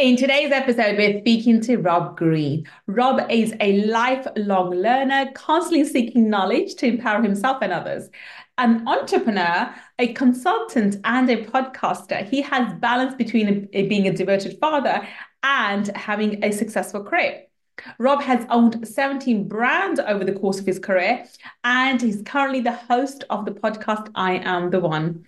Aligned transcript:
In 0.00 0.16
today's 0.16 0.50
episode, 0.50 0.96
we're 0.96 1.20
speaking 1.20 1.60
to 1.60 1.76
Robb 1.76 2.16
Green. 2.16 2.66
Robb 2.86 3.30
is 3.30 3.52
a 3.60 3.84
lifelong 3.84 4.70
learner, 4.70 5.30
constantly 5.34 5.86
seeking 5.86 6.30
knowledge 6.30 6.76
to 6.76 6.86
empower 6.86 7.22
himself 7.22 7.58
and 7.60 7.70
others. 7.70 8.08
An 8.56 8.88
entrepreneur, 8.88 9.74
a 9.98 10.14
consultant, 10.14 10.96
and 11.04 11.28
a 11.28 11.44
podcaster, 11.44 12.26
he 12.26 12.40
has 12.40 12.72
balance 12.80 13.14
between 13.14 13.68
being 13.72 14.08
a 14.08 14.12
devoted 14.14 14.56
father 14.58 15.06
and 15.42 15.88
having 15.88 16.42
a 16.42 16.50
successful 16.50 17.04
career. 17.04 17.42
Robb 17.98 18.22
has 18.22 18.46
owned 18.48 18.88
17 18.88 19.48
brands 19.48 20.00
over 20.00 20.24
the 20.24 20.32
course 20.32 20.58
of 20.58 20.64
his 20.64 20.78
career, 20.78 21.26
and 21.64 22.00
he's 22.00 22.22
currently 22.22 22.62
the 22.62 22.72
host 22.72 23.24
of 23.28 23.44
the 23.44 23.52
podcast 23.52 24.10
I 24.14 24.36
Am 24.44 24.70
the 24.70 24.80
One 24.80 25.26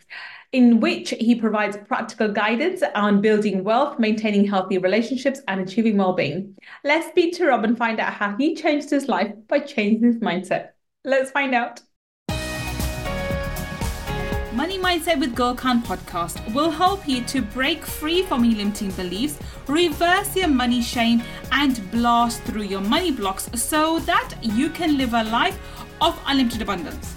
in 0.52 0.80
which 0.80 1.10
he 1.18 1.34
provides 1.34 1.78
practical 1.88 2.28
guidance 2.28 2.82
on 2.94 3.20
building 3.22 3.64
wealth, 3.64 3.98
maintaining 3.98 4.46
healthy 4.46 4.78
relationships, 4.78 5.40
and 5.48 5.60
achieving 5.60 5.96
well 5.96 6.12
being. 6.12 6.54
Let's 6.84 7.08
speak 7.08 7.34
to 7.36 7.46
Robb 7.46 7.64
and 7.64 7.76
find 7.76 7.98
out 7.98 8.12
how 8.12 8.36
he 8.36 8.54
changed 8.54 8.90
his 8.90 9.08
life 9.08 9.32
by 9.48 9.60
changing 9.60 10.04
his 10.04 10.18
mindset. 10.18 10.70
Let's 11.04 11.30
find 11.30 11.54
out. 11.54 11.80
Money 14.52 14.78
Mindset 14.78 15.18
with 15.18 15.34
Gull 15.34 15.54
Khan 15.54 15.82
podcast 15.82 16.54
will 16.54 16.70
help 16.70 17.08
you 17.08 17.24
to 17.24 17.40
break 17.40 17.86
free 17.86 18.22
from 18.22 18.44
your 18.44 18.58
limiting 18.58 18.90
beliefs, 18.90 19.38
reverse 19.66 20.36
your 20.36 20.48
money 20.48 20.82
shame, 20.82 21.22
and 21.52 21.90
blast 21.90 22.42
through 22.42 22.64
your 22.64 22.82
money 22.82 23.10
blocks 23.10 23.48
so 23.54 23.98
that 24.00 24.34
you 24.42 24.68
can 24.68 24.98
live 24.98 25.14
a 25.14 25.24
life 25.24 25.58
of 26.02 26.20
unlimited 26.26 26.60
abundance. 26.60 27.16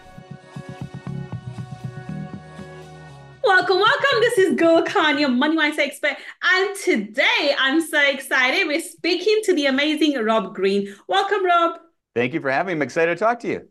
Welcome, 3.43 3.79
welcome. 3.79 4.19
This 4.19 4.37
is 4.37 4.55
Gull 4.55 4.83
Khan, 4.83 5.17
your 5.17 5.29
money 5.29 5.57
mindset 5.57 5.87
expert. 5.87 6.15
And 6.43 6.75
today 6.75 7.55
I'm 7.57 7.81
so 7.81 7.99
excited. 8.09 8.67
We're 8.67 8.81
speaking 8.81 9.39
to 9.45 9.53
the 9.55 9.65
amazing 9.65 10.15
Robb 10.23 10.53
Green. 10.53 10.95
Welcome, 11.07 11.43
Robb. 11.43 11.79
Thank 12.13 12.33
you 12.33 12.41
for 12.41 12.51
having 12.51 12.67
me. 12.67 12.73
I'm 12.73 12.81
excited 12.83 13.17
to 13.17 13.19
talk 13.19 13.39
to 13.39 13.47
you. 13.47 13.67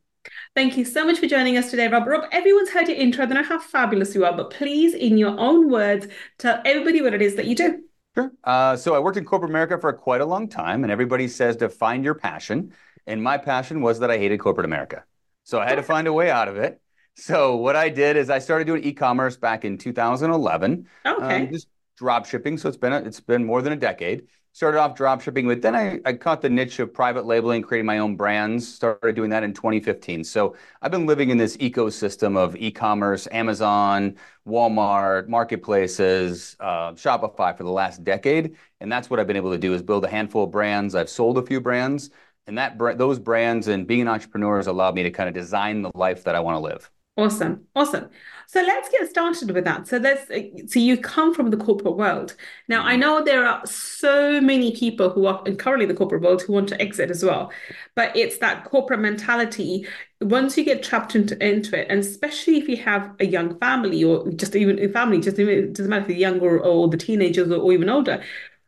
Thank 0.56 0.76
you 0.76 0.84
so 0.84 1.06
much 1.06 1.18
for 1.18 1.26
joining 1.26 1.56
us 1.56 1.70
today, 1.70 1.86
Robb. 1.86 2.08
Robb, 2.08 2.24
everyone's 2.32 2.70
heard 2.70 2.88
your 2.88 2.96
intro. 2.96 3.26
They 3.26 3.34
know 3.34 3.44
how 3.44 3.60
fabulous 3.60 4.14
you 4.14 4.24
are, 4.24 4.36
but 4.36 4.50
please, 4.50 4.92
in 4.92 5.16
your 5.16 5.38
own 5.38 5.70
words, 5.70 6.08
tell 6.38 6.60
everybody 6.64 7.00
what 7.00 7.14
it 7.14 7.22
is 7.22 7.36
that 7.36 7.46
you 7.46 7.54
do. 7.54 7.82
Sure. 8.16 8.32
Uh, 8.42 8.76
so 8.76 8.96
I 8.96 8.98
worked 8.98 9.18
in 9.18 9.24
corporate 9.24 9.50
America 9.50 9.78
for 9.78 9.92
quite 9.92 10.20
a 10.20 10.26
long 10.26 10.48
time, 10.48 10.82
and 10.82 10.90
everybody 10.90 11.28
says 11.28 11.56
to 11.58 11.68
find 11.68 12.04
your 12.04 12.14
passion. 12.14 12.72
And 13.06 13.22
my 13.22 13.38
passion 13.38 13.82
was 13.82 14.00
that 14.00 14.10
I 14.10 14.18
hated 14.18 14.40
corporate 14.40 14.64
America. 14.64 15.04
So 15.44 15.60
I 15.60 15.68
had 15.68 15.76
to 15.76 15.82
find 15.94 16.08
a 16.08 16.12
way 16.12 16.28
out 16.28 16.48
of 16.48 16.56
it. 16.56 16.80
So 17.16 17.56
what 17.56 17.76
I 17.76 17.88
did 17.88 18.16
is 18.16 18.30
I 18.30 18.38
started 18.38 18.66
doing 18.66 18.82
e-commerce 18.82 19.36
back 19.36 19.64
in 19.64 19.76
2011. 19.76 20.88
Okay. 21.06 21.42
Um, 21.42 21.52
just 21.52 21.68
drop 21.96 22.26
shipping. 22.26 22.56
So 22.56 22.68
it's 22.68 22.78
been 22.78 22.92
a, 22.92 22.98
it's 23.00 23.20
been 23.20 23.44
more 23.44 23.62
than 23.62 23.72
a 23.72 23.76
decade. 23.76 24.26
Started 24.52 24.80
off 24.80 24.96
drop 24.96 25.20
shipping, 25.20 25.46
but 25.46 25.62
then 25.62 25.76
I, 25.76 26.00
I 26.04 26.14
caught 26.14 26.40
the 26.42 26.50
niche 26.50 26.80
of 26.80 26.92
private 26.92 27.24
labeling, 27.24 27.62
creating 27.62 27.86
my 27.86 27.98
own 27.98 28.16
brands. 28.16 28.66
Started 28.66 29.14
doing 29.14 29.30
that 29.30 29.44
in 29.44 29.52
2015. 29.52 30.24
So 30.24 30.56
I've 30.82 30.90
been 30.90 31.06
living 31.06 31.30
in 31.30 31.38
this 31.38 31.56
ecosystem 31.58 32.36
of 32.36 32.56
e-commerce, 32.56 33.28
Amazon, 33.30 34.16
Walmart, 34.48 35.28
marketplaces, 35.28 36.56
uh, 36.58 36.92
Shopify 36.94 37.56
for 37.56 37.62
the 37.62 37.70
last 37.70 38.02
decade, 38.02 38.56
and 38.80 38.90
that's 38.90 39.08
what 39.08 39.20
I've 39.20 39.28
been 39.28 39.36
able 39.36 39.52
to 39.52 39.58
do 39.58 39.72
is 39.72 39.82
build 39.82 40.04
a 40.04 40.08
handful 40.08 40.44
of 40.44 40.50
brands. 40.50 40.96
I've 40.96 41.10
sold 41.10 41.38
a 41.38 41.42
few 41.42 41.60
brands, 41.60 42.10
and 42.48 42.58
that 42.58 42.76
those 42.98 43.20
brands 43.20 43.68
and 43.68 43.86
being 43.86 44.00
an 44.00 44.08
entrepreneur 44.08 44.56
has 44.56 44.66
allowed 44.66 44.96
me 44.96 45.04
to 45.04 45.10
kind 45.12 45.28
of 45.28 45.34
design 45.34 45.82
the 45.82 45.92
life 45.94 46.24
that 46.24 46.34
I 46.34 46.40
want 46.40 46.56
to 46.56 46.60
live. 46.60 46.90
Awesome, 47.20 47.66
awesome. 47.76 48.08
So 48.46 48.62
let's 48.62 48.88
get 48.88 49.10
started 49.10 49.50
with 49.50 49.64
that. 49.64 49.86
So 49.86 49.98
let's 49.98 50.26
so 50.72 50.80
you 50.80 50.96
come 50.96 51.34
from 51.34 51.50
the 51.50 51.56
corporate 51.58 51.98
world. 51.98 52.34
Now 52.66 52.82
I 52.82 52.92
mm-hmm. 52.92 53.00
know 53.00 53.22
there 53.22 53.46
are 53.46 53.64
so 53.66 54.40
many 54.40 54.74
people 54.74 55.10
who 55.10 55.26
are 55.26 55.42
currently 55.56 55.84
in 55.84 55.90
the 55.90 55.94
corporate 55.94 56.22
world 56.22 56.40
who 56.40 56.54
want 56.54 56.70
to 56.70 56.80
exit 56.80 57.10
as 57.10 57.22
well, 57.22 57.52
but 57.94 58.16
it's 58.16 58.38
that 58.38 58.64
corporate 58.64 59.00
mentality. 59.00 59.86
Once 60.22 60.56
you 60.56 60.64
get 60.64 60.82
trapped 60.82 61.14
into, 61.14 61.36
into 61.46 61.78
it, 61.78 61.88
and 61.90 62.00
especially 62.00 62.56
if 62.56 62.68
you 62.68 62.78
have 62.78 63.10
a 63.20 63.26
young 63.26 63.58
family 63.58 64.02
or 64.02 64.26
just 64.30 64.56
even 64.56 64.78
a 64.78 64.88
family, 64.88 65.20
just 65.20 65.38
even, 65.38 65.58
it 65.58 65.74
doesn't 65.74 65.90
matter 65.90 66.04
if 66.04 66.08
you're 66.08 66.18
young 66.18 66.40
or, 66.40 66.58
or 66.58 66.88
the 66.88 66.96
teenagers 66.96 67.50
or, 67.50 67.56
or 67.56 67.72
even 67.72 67.90
older, 67.90 68.22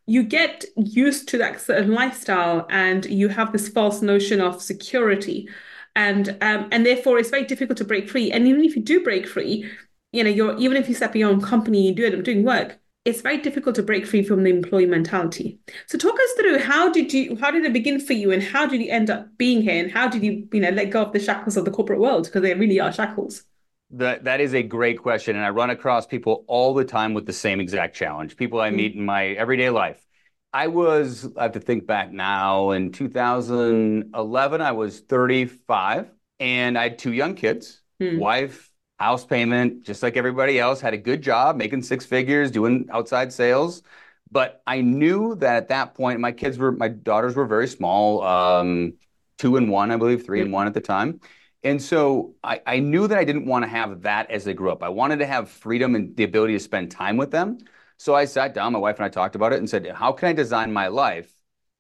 you 0.05 0.23
get 0.23 0.65
used 0.77 1.27
to 1.29 1.39
that 1.39 1.59
certain 1.59 1.93
lifestyle 1.93 2.67
and 2.69 3.07
you 3.07 3.29
have 3.29 3.51
this 3.53 3.69
false 3.69 4.03
notion 4.03 4.43
of 4.43 4.61
security 4.61 5.49
and 5.95 6.37
um, 6.41 6.69
and 6.73 6.87
therefore 6.87 7.19
it's 7.19 7.31
very 7.31 7.45
difficult 7.45 7.79
to 7.79 7.85
break 7.85 8.09
free. 8.09 8.31
And 8.31 8.47
even 8.47 8.65
if 8.65 8.77
you 8.77 8.83
do 8.83 9.03
break 9.03 9.27
free, 9.27 9.71
you 10.13 10.25
know, 10.25 10.31
you're 10.31 10.57
even 10.59 10.77
if 10.77 10.89
you 10.89 10.95
set 10.95 11.11
up 11.11 11.17
your 11.17 11.31
own 11.31 11.41
company, 11.41 11.87
you 11.87 11.95
do 11.95 12.07
it 12.07 12.23
doing 12.25 12.45
work, 12.45 12.79
it's 13.05 13.21
very 13.21 13.39
difficult 13.39 13.75
to 13.77 13.83
break 13.83 14.07
free 14.07 14.23
from 14.23 14.45
the 14.45 14.51
employee 14.51 14.87
mentality. 14.87 15.59
So 15.87 15.99
talk 15.99 16.15
us 16.15 16.33
through 16.39 16.59
how 16.59 16.91
did 16.91 17.13
you 17.13 17.37
how 17.37 17.51
did 17.51 17.65
it 17.65 17.73
begin 17.73 18.01
for 18.01 18.13
you 18.13 18.31
and 18.31 18.43
how 18.43 18.67
did 18.67 18.81
you 18.81 18.91
end 18.91 19.11
up 19.11 19.27
being 19.39 19.63
here 19.63 19.83
and 19.83 19.91
how 19.91 20.09
did 20.09 20.23
you, 20.23 20.47
you 20.53 20.61
know, 20.61 20.71
let 20.71 20.91
go 20.91 21.03
of 21.03 21.13
the 21.13 21.21
shackles 21.21 21.57
of 21.57 21.65
the 21.65 21.71
corporate 21.71 21.99
world? 21.99 22.25
Because 22.25 22.43
they 22.43 22.55
really 22.55 22.79
are 22.81 22.93
shackles. 22.93 23.43
That 23.91 24.25
that 24.25 24.41
is 24.41 24.55
a 24.55 24.63
great 24.63 24.99
question. 24.99 25.37
And 25.37 25.45
I 25.45 25.51
run 25.51 25.71
across 25.71 26.07
people 26.07 26.45
all 26.47 26.75
the 26.75 26.85
time 26.85 27.13
with 27.13 27.27
the 27.27 27.33
same 27.33 27.61
exact 27.61 27.97
challenge. 27.97 28.37
People 28.37 28.61
I 28.61 28.69
mm-hmm. 28.69 28.77
meet 28.77 28.95
in 28.95 29.05
my 29.05 29.27
everyday 29.29 29.71
life. 29.71 30.03
I 30.53 30.67
was, 30.67 31.31
I 31.37 31.45
have 31.45 31.53
to 31.53 31.61
think 31.61 31.87
back 31.87 32.13
now, 32.13 32.73
in 32.73 32.93
2011, 32.93 34.61
I 34.61 34.73
was 34.73 35.01
35 35.01 36.11
and 36.41 36.79
I 36.79 36.83
had 36.85 36.99
two 36.99 37.13
young 37.13 37.35
kids, 37.35 37.81
hmm. 37.99 38.19
wife, 38.19 38.71
house 38.99 39.25
payment, 39.25 39.83
just 39.85 40.03
like 40.03 40.17
everybody 40.17 40.59
else, 40.59 40.81
had 40.81 40.95
a 40.95 40.99
good 40.99 41.23
job, 41.23 41.57
making 41.57 41.83
six 41.83 42.05
figures, 42.05 42.51
doing 42.51 42.89
outside 42.93 43.33
sales. 43.33 43.83
But 44.31 44.63
I 44.67 44.81
knew 44.81 45.35
that 45.37 45.57
at 45.57 45.69
that 45.69 45.95
point, 45.95 46.21
my 46.21 46.33
kids 46.33 46.59
were, 46.59 46.73
my 46.73 46.89
daughters 46.89 47.35
were 47.35 47.47
very 47.47 47.69
small, 47.69 48.23
um, 48.23 48.95
two 49.39 49.57
and 49.57 49.71
one, 49.71 49.91
I 49.91 49.97
believe, 49.97 50.25
three 50.25 50.41
and 50.41 50.53
one 50.53 50.67
at 50.67 50.75
the 50.75 50.81
time. 50.81 51.21
And 51.65 51.81
so 51.81 52.35
I, 52.43 52.61
I 52.67 52.79
knew 52.81 53.07
that 53.07 53.19
I 53.19 53.25
didn't 53.25 53.47
want 53.47 53.65
to 53.65 53.69
have 53.69 54.03
that 54.03 54.31
as 54.31 54.45
they 54.45 54.55
grew 54.55 54.71
up. 54.71 54.83
I 54.83 54.89
wanted 54.89 55.19
to 55.19 55.27
have 55.27 55.49
freedom 55.49 55.95
and 55.95 56.17
the 56.17 56.25
ability 56.25 56.55
to 56.55 56.61
spend 56.61 56.91
time 56.91 57.17
with 57.17 57.31
them. 57.31 57.59
So 58.03 58.17
I 58.17 58.25
sat 58.25 58.53
down, 58.53 58.73
my 58.73 58.81
wife 58.81 58.97
and 58.97 59.05
I 59.05 59.09
talked 59.09 59.37
about 59.37 59.53
it 59.53 59.61
and 59.61 59.71
said, 59.71 59.87
how 59.87 60.11
can 60.11 60.27
I 60.27 60.33
design 60.33 60.73
my 60.73 60.89
life 60.89 61.33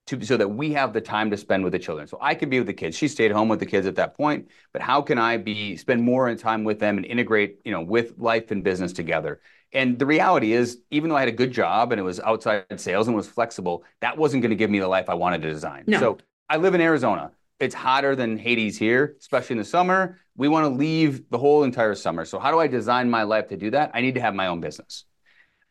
to, 0.06 0.24
so 0.24 0.36
that 0.36 0.46
we 0.46 0.72
have 0.72 0.92
the 0.92 1.00
time 1.00 1.32
to 1.32 1.36
spend 1.36 1.64
with 1.64 1.72
the 1.72 1.80
children? 1.80 2.06
So 2.06 2.16
I 2.20 2.36
could 2.36 2.48
be 2.48 2.60
with 2.60 2.68
the 2.68 2.72
kids. 2.72 2.96
She 2.96 3.08
stayed 3.08 3.32
home 3.32 3.48
with 3.48 3.58
the 3.58 3.66
kids 3.66 3.88
at 3.88 3.96
that 3.96 4.16
point, 4.16 4.48
but 4.72 4.82
how 4.82 5.02
can 5.02 5.18
I 5.18 5.36
be 5.36 5.76
spend 5.76 6.00
more 6.00 6.32
time 6.36 6.62
with 6.62 6.78
them 6.78 6.96
and 6.96 7.04
integrate, 7.04 7.58
you 7.64 7.72
know, 7.72 7.80
with 7.80 8.18
life 8.18 8.52
and 8.52 8.62
business 8.62 8.92
together? 8.92 9.40
And 9.72 9.98
the 9.98 10.06
reality 10.06 10.52
is, 10.52 10.78
even 10.92 11.10
though 11.10 11.16
I 11.16 11.20
had 11.20 11.28
a 11.28 11.32
good 11.32 11.50
job 11.50 11.90
and 11.90 11.98
it 11.98 12.04
was 12.04 12.20
outside 12.20 12.66
sales 12.76 13.08
and 13.08 13.16
was 13.16 13.26
flexible, 13.26 13.82
that 14.00 14.16
wasn't 14.16 14.42
going 14.42 14.50
to 14.50 14.56
give 14.56 14.70
me 14.70 14.78
the 14.78 14.86
life 14.86 15.08
I 15.08 15.14
wanted 15.14 15.42
to 15.42 15.50
design. 15.50 15.82
No. 15.88 15.98
So 15.98 16.18
I 16.48 16.56
live 16.58 16.76
in 16.76 16.80
Arizona. 16.80 17.32
It's 17.58 17.74
hotter 17.74 18.14
than 18.14 18.38
Hades 18.38 18.78
here, 18.78 19.16
especially 19.18 19.54
in 19.54 19.58
the 19.58 19.64
summer. 19.64 20.20
We 20.36 20.46
want 20.46 20.66
to 20.66 20.68
leave 20.68 21.28
the 21.30 21.38
whole 21.38 21.64
entire 21.64 21.96
summer. 21.96 22.24
So 22.24 22.38
how 22.38 22.52
do 22.52 22.60
I 22.60 22.68
design 22.68 23.10
my 23.10 23.24
life 23.24 23.48
to 23.48 23.56
do 23.56 23.72
that? 23.72 23.90
I 23.92 24.02
need 24.02 24.14
to 24.14 24.20
have 24.20 24.36
my 24.36 24.46
own 24.46 24.60
business. 24.60 25.04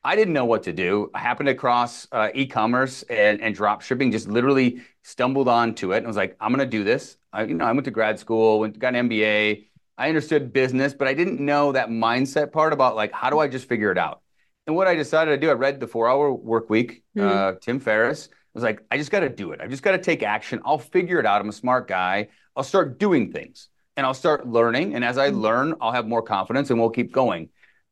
I 0.04 0.16
didn't 0.16 0.34
know 0.34 0.46
what 0.46 0.64
to 0.64 0.74
do. 0.74 1.12
I 1.14 1.20
happened 1.20 1.50
across 1.50 2.08
uh, 2.12 2.30
e-commerce 2.34 3.04
and, 3.04 3.40
and 3.40 3.54
drop 3.54 3.82
shipping, 3.82 4.12
just 4.12 4.28
literally 4.28 4.82
stumbled 5.04 5.48
onto 5.48 5.94
it 5.94 5.98
and 5.98 6.08
was 6.08 6.18
like, 6.18 6.36
I'm 6.40 6.52
going 6.52 6.60
to 6.60 6.66
do 6.66 6.84
this. 6.84 7.18
I, 7.32 7.44
you 7.44 7.54
know, 7.54 7.66
I 7.66 7.72
went 7.72 7.86
to 7.86 7.92
grad 7.92 8.18
school, 8.18 8.60
went, 8.60 8.80
got 8.80 8.96
an 8.96 9.10
MBA. 9.10 9.68
I 9.98 10.08
understood 10.08 10.52
business, 10.52 10.96
but 10.96 11.08
I 11.08 11.14
didn't 11.14 11.40
know 11.40 11.72
that 11.74 11.90
mindset 11.90 12.52
part 12.52 12.74
about 12.74 12.96
like, 12.96 13.12
how 13.12 13.30
do 13.30 13.38
I 13.38 13.48
just 13.48 13.70
figure 13.70 13.92
it 13.92 13.98
out? 13.98 14.22
And 14.66 14.76
what 14.76 14.88
I 14.88 14.96
decided 14.96 15.32
to 15.32 15.38
do, 15.38 15.50
I 15.52 15.54
read 15.54 15.80
the 15.80 15.88
four 15.88 16.10
hour 16.10 16.34
work 16.34 16.70
week, 16.70 17.04
mm-hmm. 17.16 17.28
uh, 17.28 17.54
Tim 17.62 17.80
Ferriss. 17.80 18.30
I 18.32 18.36
was 18.56 18.64
like, 18.64 18.82
I 18.90 18.98
just 18.98 19.12
got 19.12 19.20
to 19.20 19.30
do 19.30 19.52
it. 19.52 19.62
I 19.62 19.68
just 19.68 19.84
got 19.84 19.92
to 19.92 19.98
take 19.98 20.24
action. 20.24 20.62
I'll 20.66 20.80
figure 20.80 21.20
it 21.20 21.26
out. 21.26 21.42
I'm 21.42 21.50
a 21.50 21.54
smart 21.54 21.88
guy. 21.88 22.30
I'll 22.56 22.64
start 22.64 22.98
doing 22.98 23.32
things 23.32 23.70
and 23.96 24.06
I'll 24.06 24.14
start 24.16 24.48
learning. 24.48 24.96
And 24.96 25.06
as 25.06 25.20
I 25.20 25.30
mm-hmm. 25.30 25.40
learn, 25.40 25.76
I'll 25.80 25.92
have 25.92 26.08
more 26.08 26.24
confidence 26.24 26.72
and 26.72 26.80
we'll 26.80 26.90
keep 26.90 27.12
going 27.12 27.50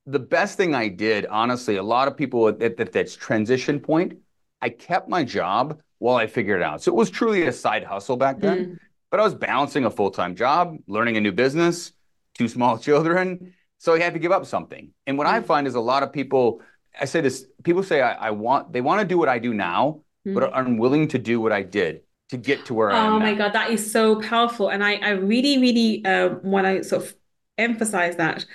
the 0.09 0.19
best 0.19 0.57
thing 0.57 0.73
I 0.73 0.87
did, 0.87 1.25
honestly, 1.27 1.77
a 1.77 1.83
lot 1.83 2.07
of 2.07 2.17
people 2.17 2.47
at, 2.47 2.61
at, 2.61 2.95
at 2.95 3.11
transition 3.11 3.79
point, 3.79 4.17
I 4.61 4.69
kept 4.69 5.07
my 5.07 5.23
job 5.23 5.79
while 5.99 6.15
I 6.15 6.27
figured 6.27 6.61
it 6.61 6.63
out. 6.63 6.81
So 6.81 6.91
it 6.91 6.95
was 6.95 7.09
truly 7.09 7.45
a 7.45 7.51
side 7.51 7.83
hustle 7.83 8.17
back 8.17 8.39
then, 8.39 8.57
mm. 8.57 8.77
but 9.11 9.19
I 9.19 9.23
was 9.23 9.35
balancing 9.35 9.85
a 9.85 9.91
full 9.91 10.11
time 10.11 10.35
job, 10.35 10.77
learning 10.87 11.17
a 11.17 11.21
new 11.21 11.31
business, 11.31 11.93
two 12.37 12.47
small 12.47 12.77
children. 12.87 13.53
So 13.77 13.93
I 13.93 13.99
had 13.99 14.13
to 14.13 14.19
give 14.19 14.31
up 14.31 14.45
something. 14.45 14.91
And 15.05 15.17
what 15.17 15.27
mm. 15.27 15.31
I 15.31 15.41
find 15.41 15.67
is 15.67 15.75
a 15.75 15.79
lot 15.79 16.03
of 16.03 16.11
people, 16.11 16.61
I 16.99 17.05
say 17.05 17.21
this, 17.21 17.45
people 17.63 17.83
say 17.83 18.01
I, 18.01 18.13
I 18.13 18.31
want, 18.31 18.73
they 18.73 18.81
want 18.81 19.01
to 19.01 19.07
do 19.07 19.17
what 19.17 19.29
I 19.29 19.39
do 19.39 19.53
now, 19.53 20.01
mm. 20.27 20.33
but 20.33 20.43
are 20.43 20.61
unwilling 20.61 21.07
to 21.09 21.19
do 21.19 21.39
what 21.39 21.51
I 21.51 21.61
did 21.61 22.01
to 22.29 22.37
get 22.37 22.65
to 22.65 22.73
where 22.73 22.91
oh 22.91 22.95
I 22.95 23.05
am. 23.05 23.13
Oh 23.13 23.19
my 23.19 23.31
now. 23.33 23.45
God, 23.45 23.53
that 23.53 23.69
is 23.69 23.91
so 23.91 24.21
powerful. 24.21 24.69
And 24.69 24.83
I, 24.83 24.95
I 24.95 25.09
really, 25.11 25.59
really 25.59 26.05
uh, 26.05 26.35
want 26.41 26.65
to 26.65 26.83
sort 26.83 27.03
of 27.03 27.15
emphasize 27.57 28.15
that 28.15 28.45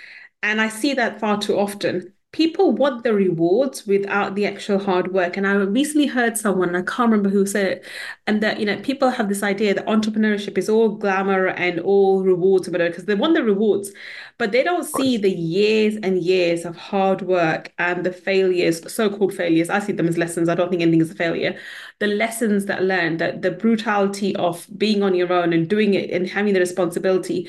And 0.45 0.61
I 0.61 0.69
see 0.69 0.93
that 0.95 1.19
far 1.19 1.41
too 1.41 1.59
often. 1.59 2.13
People 2.33 2.73
want 2.73 3.03
the 3.05 3.15
rewards 3.15 3.87
without 3.87 4.35
the 4.35 4.45
actual 4.45 4.79
hard 4.79 5.13
work. 5.13 5.37
And 5.37 5.47
I 5.47 5.55
recently 5.55 6.07
heard 6.07 6.37
someone, 6.37 6.77
I 6.77 6.83
can't 6.83 7.11
remember 7.11 7.31
who 7.31 7.47
said 7.47 7.67
it, 7.67 7.87
and 8.27 8.43
that, 8.43 8.61
you 8.61 8.67
know, 8.67 8.77
people 8.81 9.09
have 9.09 9.29
this 9.29 9.43
idea 9.43 9.73
that 9.73 9.87
entrepreneurship 9.87 10.59
is 10.59 10.69
all 10.69 10.89
glamour 10.91 11.47
and 11.47 11.81
all 11.81 12.23
rewards 12.23 12.69
or 12.69 12.73
whatever, 12.73 12.91
because 12.91 13.07
they 13.07 13.15
want 13.15 13.35
the 13.35 13.43
rewards, 13.43 13.93
but 14.37 14.53
they 14.53 14.65
don't 14.65 14.85
see 14.85 15.17
the 15.17 15.31
years 15.31 15.97
and 16.03 16.23
years 16.23 16.65
of 16.65 16.77
hard 16.77 17.23
work 17.23 17.73
and 17.79 18.05
the 18.05 18.13
failures, 18.13 18.93
so-called 18.93 19.33
failures. 19.33 19.71
I 19.71 19.79
see 19.79 19.93
them 19.93 20.09
as 20.09 20.19
lessons. 20.19 20.49
I 20.49 20.57
don't 20.57 20.71
think 20.71 20.83
anything 20.83 21.01
is 21.01 21.13
a 21.13 21.15
failure. 21.15 21.57
The 22.01 22.09
lessons 22.09 22.67
that 22.67 22.83
learned, 22.83 23.19
that 23.21 23.43
the 23.43 23.53
brutality 23.53 24.37
of 24.37 24.67
being 24.77 25.03
on 25.05 25.15
your 25.15 25.33
own 25.33 25.53
and 25.55 25.71
doing 25.71 25.95
it 25.95 26.11
and 26.11 26.29
having 26.29 26.53
the 26.53 26.61
responsibility. 26.61 27.49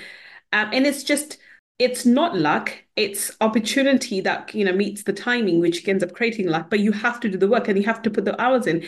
Um, 0.53 0.69
and 0.71 0.85
it's 0.85 1.03
just, 1.03 1.39
it's 1.77 2.05
not 2.05 2.37
luck 2.37 2.71
it's 2.95 3.31
opportunity 3.41 4.21
that 4.21 4.53
you 4.55 4.63
know 4.63 4.71
meets 4.71 5.03
the 5.03 5.13
timing 5.13 5.59
which 5.59 5.87
ends 5.87 6.03
up 6.03 6.13
creating 6.13 6.47
luck 6.47 6.69
but 6.69 6.79
you 6.79 6.91
have 6.91 7.19
to 7.19 7.29
do 7.29 7.37
the 7.37 7.47
work 7.47 7.67
and 7.67 7.77
you 7.77 7.83
have 7.83 8.01
to 8.01 8.09
put 8.09 8.25
the 8.25 8.39
hours 8.41 8.67
in 8.67 8.85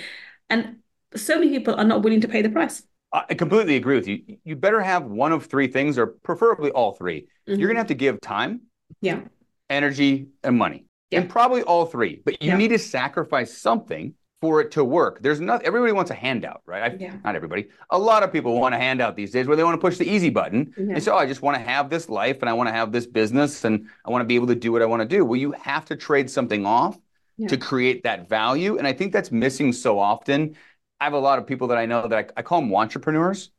and 0.49 0.77
so 1.15 1.35
many 1.35 1.49
people 1.49 1.75
are 1.75 1.83
not 1.83 2.01
willing 2.01 2.21
to 2.21 2.27
pay 2.27 2.41
the 2.41 2.49
price 2.49 2.83
i 3.11 3.33
completely 3.33 3.75
agree 3.75 3.95
with 3.95 4.07
you 4.07 4.21
you 4.43 4.55
better 4.55 4.81
have 4.81 5.03
one 5.05 5.31
of 5.31 5.45
three 5.45 5.67
things 5.67 5.97
or 5.97 6.07
preferably 6.07 6.71
all 6.71 6.93
3 6.93 7.21
mm-hmm. 7.21 7.59
you're 7.59 7.67
going 7.67 7.75
to 7.75 7.79
have 7.79 7.87
to 7.87 7.93
give 7.93 8.19
time 8.21 8.61
yeah 9.01 9.21
energy 9.69 10.27
and 10.43 10.57
money 10.57 10.85
yeah. 11.11 11.19
and 11.19 11.29
probably 11.29 11.61
all 11.63 11.85
three 11.85 12.21
but 12.23 12.41
you 12.41 12.49
yeah. 12.49 12.57
need 12.57 12.69
to 12.69 12.79
sacrifice 12.79 13.57
something 13.57 14.13
for 14.39 14.61
it 14.61 14.71
to 14.71 14.83
work. 14.83 15.21
There's 15.21 15.41
not 15.41 15.63
everybody 15.63 15.91
wants 15.91 16.11
a 16.11 16.13
handout, 16.13 16.61
right? 16.65 16.91
I, 16.91 16.95
yeah. 16.99 17.15
Not 17.23 17.35
everybody. 17.35 17.67
A 17.89 17.97
lot 17.97 18.23
of 18.23 18.31
people 18.31 18.59
want 18.59 18.75
a 18.75 18.77
handout 18.77 19.15
these 19.15 19.31
days 19.31 19.47
where 19.47 19.57
they 19.57 19.63
want 19.63 19.79
to 19.79 19.81
push 19.81 19.97
the 19.97 20.07
easy 20.07 20.29
button. 20.29 20.73
Yeah. 20.77 20.93
They 20.93 20.99
say, 20.99 21.11
"Oh, 21.11 21.17
I 21.17 21.25
just 21.25 21.41
want 21.41 21.57
to 21.57 21.63
have 21.63 21.89
this 21.89 22.07
life 22.07 22.37
and 22.41 22.49
I 22.49 22.53
want 22.53 22.69
to 22.69 22.73
have 22.73 22.91
this 22.91 23.07
business 23.07 23.65
and 23.65 23.87
I 24.05 24.11
want 24.11 24.21
to 24.21 24.25
be 24.25 24.35
able 24.35 24.47
to 24.47 24.55
do 24.55 24.71
what 24.71 24.81
I 24.81 24.85
want 24.85 25.01
to 25.01 25.07
do." 25.07 25.25
Well, 25.25 25.39
you 25.39 25.53
have 25.53 25.85
to 25.85 25.95
trade 25.95 26.29
something 26.29 26.65
off 26.65 26.97
yeah. 27.37 27.47
to 27.47 27.57
create 27.57 28.03
that 28.03 28.29
value, 28.29 28.77
and 28.77 28.85
I 28.85 28.93
think 28.93 29.11
that's 29.11 29.31
missing 29.31 29.73
so 29.73 29.99
often. 29.99 30.55
I 30.99 31.05
have 31.05 31.13
a 31.13 31.19
lot 31.19 31.39
of 31.39 31.47
people 31.47 31.67
that 31.69 31.77
I 31.77 31.85
know 31.85 32.07
that 32.07 32.33
I, 32.37 32.39
I 32.39 32.41
call 32.43 32.61
them 32.61 32.73
entrepreneurs. 32.75 33.51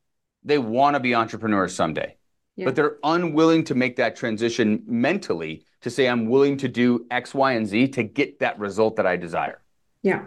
They 0.44 0.58
want 0.58 0.94
to 0.94 1.00
be 1.00 1.14
entrepreneurs 1.14 1.74
someday, 1.74 2.16
but 2.56 2.76
they're 2.76 2.98
unwilling 3.02 3.64
to 3.64 3.74
make 3.74 3.96
that 3.96 4.14
transition 4.14 4.84
mentally 4.86 5.64
to 5.80 5.90
say, 5.90 6.06
"I'm 6.06 6.26
willing 6.26 6.56
to 6.58 6.68
do 6.68 7.04
X, 7.10 7.34
Y, 7.34 7.52
and 7.52 7.66
Z 7.66 7.88
to 7.88 8.04
get 8.04 8.38
that 8.38 8.60
result 8.60 8.94
that 8.96 9.06
I 9.06 9.16
desire." 9.16 9.60
Yeah. 10.08 10.24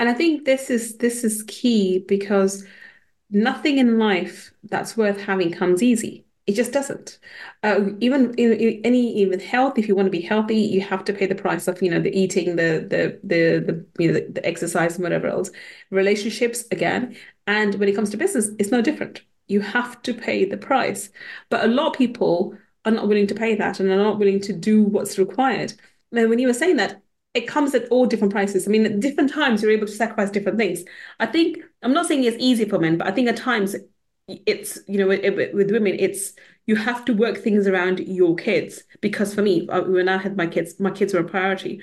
And 0.00 0.08
I 0.08 0.12
think 0.12 0.44
this 0.44 0.70
is 0.70 0.96
this 0.96 1.22
is 1.22 1.44
key 1.44 2.00
because 2.08 2.66
nothing 3.30 3.78
in 3.78 3.96
life 3.96 4.52
that's 4.64 4.96
worth 4.96 5.20
having 5.20 5.52
comes 5.52 5.84
easy. 5.84 6.26
It 6.48 6.54
just 6.54 6.72
doesn't. 6.72 7.20
Uh, 7.62 7.90
even 8.00 8.34
in, 8.34 8.80
any 8.84 9.14
even 9.18 9.38
health, 9.38 9.78
if 9.78 9.86
you 9.86 9.94
want 9.94 10.06
to 10.06 10.10
be 10.10 10.20
healthy, 10.20 10.56
you 10.56 10.80
have 10.80 11.04
to 11.04 11.12
pay 11.12 11.26
the 11.26 11.36
price 11.36 11.68
of 11.68 11.80
you 11.80 11.92
know 11.92 12.00
the 12.00 12.12
eating, 12.12 12.56
the 12.56 12.84
the 12.90 13.20
the 13.22 13.60
the 13.68 13.86
you 14.02 14.08
know 14.08 14.14
the, 14.14 14.32
the 14.32 14.44
exercise 14.44 14.96
and 14.96 15.04
whatever 15.04 15.28
else. 15.28 15.52
Relationships 15.90 16.64
again, 16.72 17.16
and 17.46 17.76
when 17.76 17.88
it 17.88 17.94
comes 17.94 18.10
to 18.10 18.16
business, 18.16 18.50
it's 18.58 18.72
no 18.72 18.82
different. 18.82 19.22
You 19.46 19.60
have 19.60 20.02
to 20.02 20.12
pay 20.12 20.44
the 20.44 20.56
price, 20.56 21.10
but 21.50 21.64
a 21.64 21.68
lot 21.68 21.88
of 21.88 21.98
people 21.98 22.58
are 22.84 22.90
not 22.90 23.06
willing 23.06 23.28
to 23.28 23.34
pay 23.36 23.54
that 23.54 23.78
and 23.78 23.88
are 23.90 23.96
not 23.96 24.18
willing 24.18 24.40
to 24.40 24.52
do 24.52 24.82
what's 24.82 25.18
required. 25.20 25.74
And 26.10 26.28
when 26.28 26.40
you 26.40 26.48
were 26.48 26.54
saying 26.54 26.78
that, 26.78 27.00
it 27.34 27.46
comes 27.46 27.74
at 27.74 27.88
all 27.88 28.06
different 28.06 28.32
prices. 28.32 28.66
I 28.66 28.70
mean, 28.70 28.86
at 28.86 29.00
different 29.00 29.32
times 29.32 29.62
you're 29.62 29.70
able 29.70 29.86
to 29.86 29.92
sacrifice 29.92 30.30
different 30.30 30.58
things. 30.58 30.82
I 31.20 31.26
think 31.26 31.58
I'm 31.82 31.92
not 31.92 32.06
saying 32.06 32.24
it's 32.24 32.36
easy 32.40 32.64
for 32.64 32.78
men, 32.78 32.98
but 32.98 33.06
I 33.06 33.12
think 33.12 33.28
at 33.28 33.36
times 33.36 33.76
it's 34.46 34.78
you 34.86 34.98
know 34.98 35.10
it, 35.10 35.24
it, 35.24 35.54
with 35.54 35.72
women 35.72 35.96
it's 35.98 36.34
you 36.66 36.76
have 36.76 37.04
to 37.04 37.12
work 37.12 37.38
things 37.38 37.66
around 37.66 37.98
your 37.98 38.36
kids 38.36 38.84
because 39.00 39.34
for 39.34 39.42
me 39.42 39.68
uh, 39.68 39.82
when 39.82 40.08
I 40.08 40.18
had 40.18 40.36
my 40.36 40.46
kids, 40.46 40.78
my 40.80 40.90
kids 40.90 41.14
were 41.14 41.20
a 41.20 41.24
priority. 41.24 41.80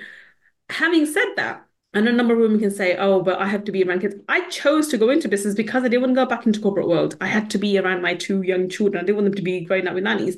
Having 0.69 1.05
said 1.07 1.33
that. 1.37 1.63
Know 1.93 2.11
a 2.11 2.13
number 2.13 2.33
of 2.35 2.39
women 2.39 2.59
can 2.59 2.69
say, 2.69 2.95
"Oh, 2.97 3.23
but 3.23 3.39
I 3.39 3.47
have 3.47 3.63
to 3.63 3.71
be 3.71 3.83
around 3.83 4.01
kids." 4.01 4.13
I 4.27 4.41
chose 4.49 4.87
to 4.89 4.99
go 4.99 5.09
into 5.09 5.27
business 5.27 5.55
because 5.55 5.83
I 5.83 5.87
didn't 5.87 6.01
want 6.01 6.11
to 6.11 6.21
go 6.23 6.29
back 6.29 6.45
into 6.45 6.59
corporate 6.59 6.87
world. 6.87 7.15
I 7.21 7.25
had 7.27 7.49
to 7.51 7.57
be 7.57 7.79
around 7.79 8.03
my 8.03 8.13
two 8.13 8.43
young 8.43 8.69
children. 8.69 9.01
I 9.01 9.05
didn't 9.05 9.15
want 9.15 9.25
them 9.25 9.33
to 9.35 9.41
be 9.41 9.61
growing 9.61 9.87
up 9.87 9.95
with 9.95 10.03
nannies. 10.03 10.37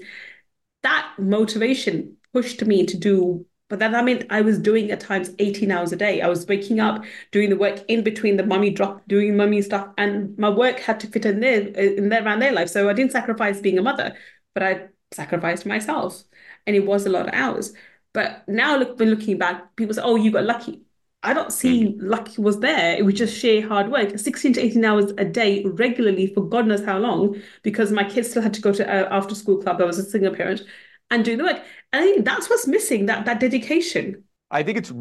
That 0.84 1.14
motivation 1.18 2.16
pushed 2.34 2.64
me 2.66 2.86
to 2.86 2.98
do 2.98 3.46
but 3.70 3.80
then 3.80 3.92
that 3.92 4.04
meant 4.04 4.26
I 4.30 4.42
was 4.42 4.58
doing 4.60 4.92
at 4.92 5.00
times 5.00 5.30
18 5.40 5.72
hours 5.72 5.92
a 5.92 5.96
day. 5.96 6.22
I 6.22 6.28
was 6.28 6.46
waking 6.48 6.80
up, 6.80 7.06
doing 7.32 7.50
the 7.50 7.56
work 7.56 7.84
in 7.88 8.04
between 8.04 8.36
the 8.36 8.46
mummy 8.46 8.72
drop, 8.72 9.08
doing 9.08 9.38
mummy 9.38 9.62
stuff, 9.62 9.88
and 9.98 10.38
my 10.38 10.50
work 10.50 10.80
had 10.80 11.00
to 11.02 11.08
fit 11.08 11.26
in 11.26 11.40
there, 11.40 11.62
in 11.62 12.10
there 12.10 12.26
around 12.26 12.40
their 12.40 12.52
life. 12.52 12.70
So 12.70 12.90
I 12.90 12.94
didn't 12.94 13.12
sacrifice 13.12 13.62
being 13.62 13.78
a 13.78 13.84
mother, 13.84 14.16
but 14.54 14.64
I 14.64 14.88
sacrificed 15.12 15.66
myself, 15.68 16.24
and 16.66 16.76
it 16.76 16.86
was 16.86 17.06
a 17.06 17.10
lot 17.10 17.28
of 17.28 17.34
hours. 17.34 17.74
But 18.12 18.44
now, 18.48 18.76
look, 18.78 19.00
when 19.00 19.12
looking 19.12 19.38
back, 19.38 19.76
people 19.76 19.94
say, 19.94 20.02
"Oh, 20.04 20.16
you 20.16 20.32
got 20.32 20.46
lucky." 20.46 20.84
I 21.22 21.34
don't 21.34 21.52
see 21.52 21.84
mm. 21.84 21.98
luck 22.00 22.30
was 22.38 22.60
there. 22.62 22.96
It 22.96 23.04
was 23.04 23.16
just 23.16 23.38
sheer 23.38 23.68
hard 23.68 23.92
work. 23.92 24.18
16 24.18 24.54
to 24.54 24.62
18 24.62 24.86
hours 24.86 25.12
a 25.18 25.26
day 25.26 25.64
regularly 25.66 26.28
for 26.28 26.42
God 26.48 26.66
knows 26.66 26.84
how 26.86 26.98
long, 26.98 27.42
because 27.62 27.92
my 27.92 28.06
kids 28.06 28.30
still 28.30 28.42
had 28.42 28.54
to 28.54 28.62
go 28.62 28.72
to 28.74 28.88
uh, 28.88 29.10
after 29.12 29.36
school 29.36 29.62
club. 29.62 29.82
I 29.82 29.86
was 29.86 30.00
a 30.00 30.04
single 30.04 30.34
parent 30.34 30.64
and 31.12 31.26
do 31.26 31.38
the 31.38 31.44
work. 31.44 31.64
And 31.92 32.04
I 32.04 32.06
think 32.06 32.26
that's 32.26 32.50
what's 32.50 32.68
missing, 32.68 33.08
that 33.08 33.26
that 33.26 33.40
dedication. 33.40 34.24
I 34.52 34.64
think 34.64 34.78
it's 34.78 34.94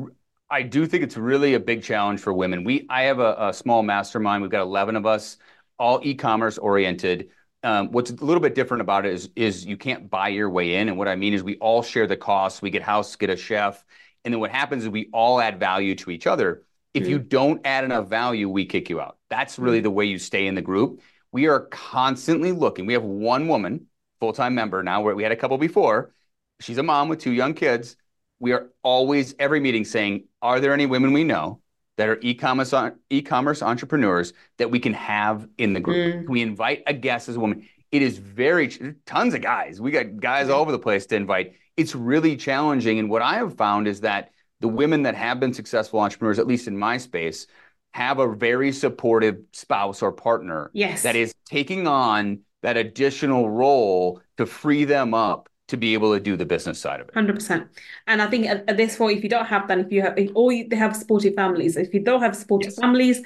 I 0.51 0.63
do 0.63 0.87
think 0.87 1.03
it's 1.03 1.17
really 1.17 1.55
a 1.55 1.61
big 1.61 1.83
challenge 1.83 2.21
for 2.21 2.33
women. 2.33 2.65
We 2.65 2.87
I 2.89 3.03
have 3.03 3.19
a, 3.19 3.37
a 3.39 3.53
small 3.53 3.83
mastermind. 3.83 4.43
We've 4.43 4.51
got 4.51 4.63
11 4.63 4.97
of 4.97 5.07
us, 5.07 5.37
all 5.79 6.01
e-commerce 6.03 6.59
oriented. 6.59 7.29
Um, 7.65 7.91
what's 7.91 8.11
a 8.11 8.15
little 8.15 8.41
bit 8.41 8.55
different 8.55 8.81
about 8.81 9.05
it 9.05 9.13
is 9.13 9.31
is 9.37 9.67
you 9.67 9.77
can't 9.77 10.09
buy 10.09 10.29
your 10.29 10.49
way 10.49 10.77
in. 10.77 10.89
And 10.89 10.97
what 10.97 11.09
I 11.09 11.17
mean 11.17 11.35
is 11.35 11.43
we 11.43 11.57
all 11.57 11.83
share 11.83 12.07
the 12.07 12.17
costs. 12.17 12.63
We 12.63 12.71
get 12.71 12.83
house, 12.83 13.15
get 13.17 13.31
a 13.31 13.37
chef, 13.37 13.85
and 14.25 14.33
then 14.33 14.41
what 14.41 14.51
happens 14.51 14.85
is 14.85 14.89
we 14.89 15.09
all 15.13 15.41
add 15.41 15.61
value 15.61 15.95
to 15.97 16.11
each 16.11 16.27
other. 16.27 16.63
If 16.95 17.07
you 17.07 17.19
don't 17.21 17.65
add 17.65 17.85
enough 17.85 18.09
value, 18.09 18.49
we 18.49 18.65
kick 18.65 18.91
you 18.91 19.01
out. 19.01 19.19
That's 19.31 19.59
really 19.59 19.79
mm-hmm. 19.79 19.85
the 19.85 19.91
way 19.91 20.07
you 20.07 20.19
stay 20.19 20.47
in 20.47 20.57
the 20.57 20.63
group. 20.63 21.01
We 21.31 21.47
are 21.47 21.61
constantly 21.67 22.51
looking. 22.51 22.87
We 22.87 22.95
have 22.95 23.05
one 23.05 23.47
woman 23.47 23.87
full-time 24.21 24.55
member. 24.55 24.83
Now 24.83 25.01
where 25.03 25.15
we 25.15 25.23
had 25.23 25.33
a 25.33 25.37
couple 25.37 25.59
before. 25.59 26.13
She's 26.61 26.79
a 26.79 26.83
mom 26.83 27.09
with 27.09 27.21
two 27.21 27.33
young 27.33 27.55
kids. 27.55 27.97
We 28.41 28.53
are 28.53 28.69
always 28.83 29.35
every 29.39 29.61
meeting 29.61 29.85
saying 29.85 30.25
are 30.43 30.61
there 30.61 30.73
any 30.73 30.87
women 30.87 31.13
we 31.13 31.25
know 31.25 31.61
that 31.97 32.09
are 32.09 32.19
e-commerce 32.23 32.73
e-commerce 33.11 33.63
entrepreneurs 33.63 34.33
that 34.59 34.71
we 34.71 34.79
can 34.79 34.95
have 34.95 35.49
in 35.59 35.73
the 35.73 35.81
group? 35.81 36.15
Mm. 36.15 36.29
we 36.29 36.43
invite 36.43 36.83
a 36.87 36.95
guest 36.95 37.29
as 37.29 37.37
a 37.37 37.41
woman. 37.41 37.69
It 37.91 38.03
is 38.03 38.19
very 38.19 38.69
tons 39.07 39.35
of 39.35 39.43
guys. 39.43 39.81
We 39.81 39.91
got 39.91 40.21
guys 40.21 40.49
all 40.49 40.61
over 40.61 40.73
the 40.73 40.79
place 40.79 41.07
to 41.07 41.17
invite. 41.17 41.55
It's 41.77 41.95
really 41.95 42.37
challenging 42.37 42.99
and 42.99 43.09
what 43.09 43.23
i 43.23 43.35
have 43.37 43.57
found 43.57 43.87
is 43.87 44.01
that 44.01 44.33
the 44.61 44.69
women 44.69 45.03
that 45.03 45.15
have 45.15 45.39
been 45.39 45.55
successful 45.55 46.01
entrepreneurs 46.01 46.41
at 46.41 46.47
least 46.47 46.67
in 46.67 46.77
my 46.77 46.97
space 46.97 47.47
have 47.93 48.19
a 48.19 48.33
very 48.35 48.73
supportive 48.73 49.39
spouse 49.53 50.03
or 50.03 50.13
partner 50.13 50.71
yes. 50.75 51.03
that 51.03 51.17
is 51.17 51.35
taking 51.47 51.87
on 51.87 52.41
that 52.63 52.77
additional 52.77 53.49
role 53.51 54.21
to 54.37 54.47
free 54.47 54.85
them 54.85 55.15
up 55.15 55.49
to 55.69 55.77
be 55.77 55.93
able 55.93 56.15
to 56.15 56.21
do 56.21 56.35
the 56.35 56.47
business 56.47 56.81
side 56.81 57.01
of 57.01 57.09
it. 57.09 57.15
100%. 57.15 57.69
And 58.07 58.23
I 58.23 58.27
think 58.27 58.47
at, 58.47 58.69
at 58.69 58.79
this 58.79 58.97
point, 58.97 59.19
if 59.19 59.23
you 59.23 59.29
don't 59.29 59.45
have 59.45 59.69
that, 59.69 59.79
if 59.79 59.93
you 59.93 60.01
have, 60.01 60.19
if 60.19 60.31
all 60.35 60.51
you, 60.51 60.67
they 60.67 60.77
have 60.77 60.97
supportive 60.97 61.35
families, 61.35 61.77
if 61.77 61.93
you 61.93 62.01
don't 62.01 62.23
have 62.23 62.35
supportive 62.35 62.71
yes. 62.71 62.81
families, 62.81 63.23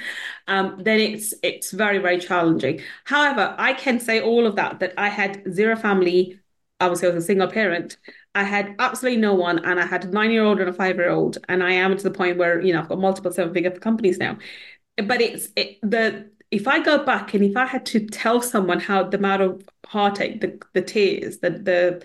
um, 0.49 0.77
then 0.83 0.99
it's, 0.99 1.33
it's 1.45 1.71
very, 1.71 1.99
very 1.99 2.19
challenging. 2.19 2.81
However, 3.05 3.55
I 3.59 3.75
can 3.75 4.01
say 4.01 4.21
all 4.21 4.45
of 4.45 4.57
that, 4.57 4.81
that 4.81 4.93
I 4.99 5.09
had 5.09 5.43
zero 5.53 5.77
family. 5.77 6.41
Obviously, 6.81 7.09
I 7.09 7.15
was 7.15 7.23
a 7.23 7.27
single 7.27 7.47
parent. 7.47 7.97
I 8.35 8.43
had 8.43 8.75
absolutely 8.81 9.21
no 9.21 9.35
one, 9.35 9.65
and 9.65 9.79
I 9.79 9.87
had 9.87 10.05
a 10.05 10.09
nine-year-old 10.09 10.59
and 10.59 10.69
a 10.69 10.73
five-year-old, 10.73 11.39
and 11.49 11.62
I 11.62 11.73
am 11.73 11.97
to 11.97 12.03
the 12.03 12.11
point 12.11 12.39
where 12.39 12.61
you 12.61 12.73
know 12.73 12.81
I've 12.81 12.89
got 12.89 12.99
multiple 12.99 13.31
seven-figure 13.31 13.73
companies 13.73 14.19
now. 14.19 14.39
But 14.97 15.21
it's 15.21 15.49
it, 15.55 15.79
the 15.83 16.31
if 16.52 16.68
I 16.68 16.80
go 16.82 17.04
back 17.04 17.35
and 17.35 17.42
if 17.44 17.56
I 17.56 17.66
had 17.66 17.87
to 17.87 18.06
tell 18.06 18.42
someone 18.42 18.78
how 18.78 19.04
the 19.04 19.16
amount 19.16 19.42
of 19.42 19.62
heartache, 19.87 20.40
the 20.42 20.61
the 20.75 20.82
tears, 20.82 21.38
the 21.38 21.50
the 21.50 22.04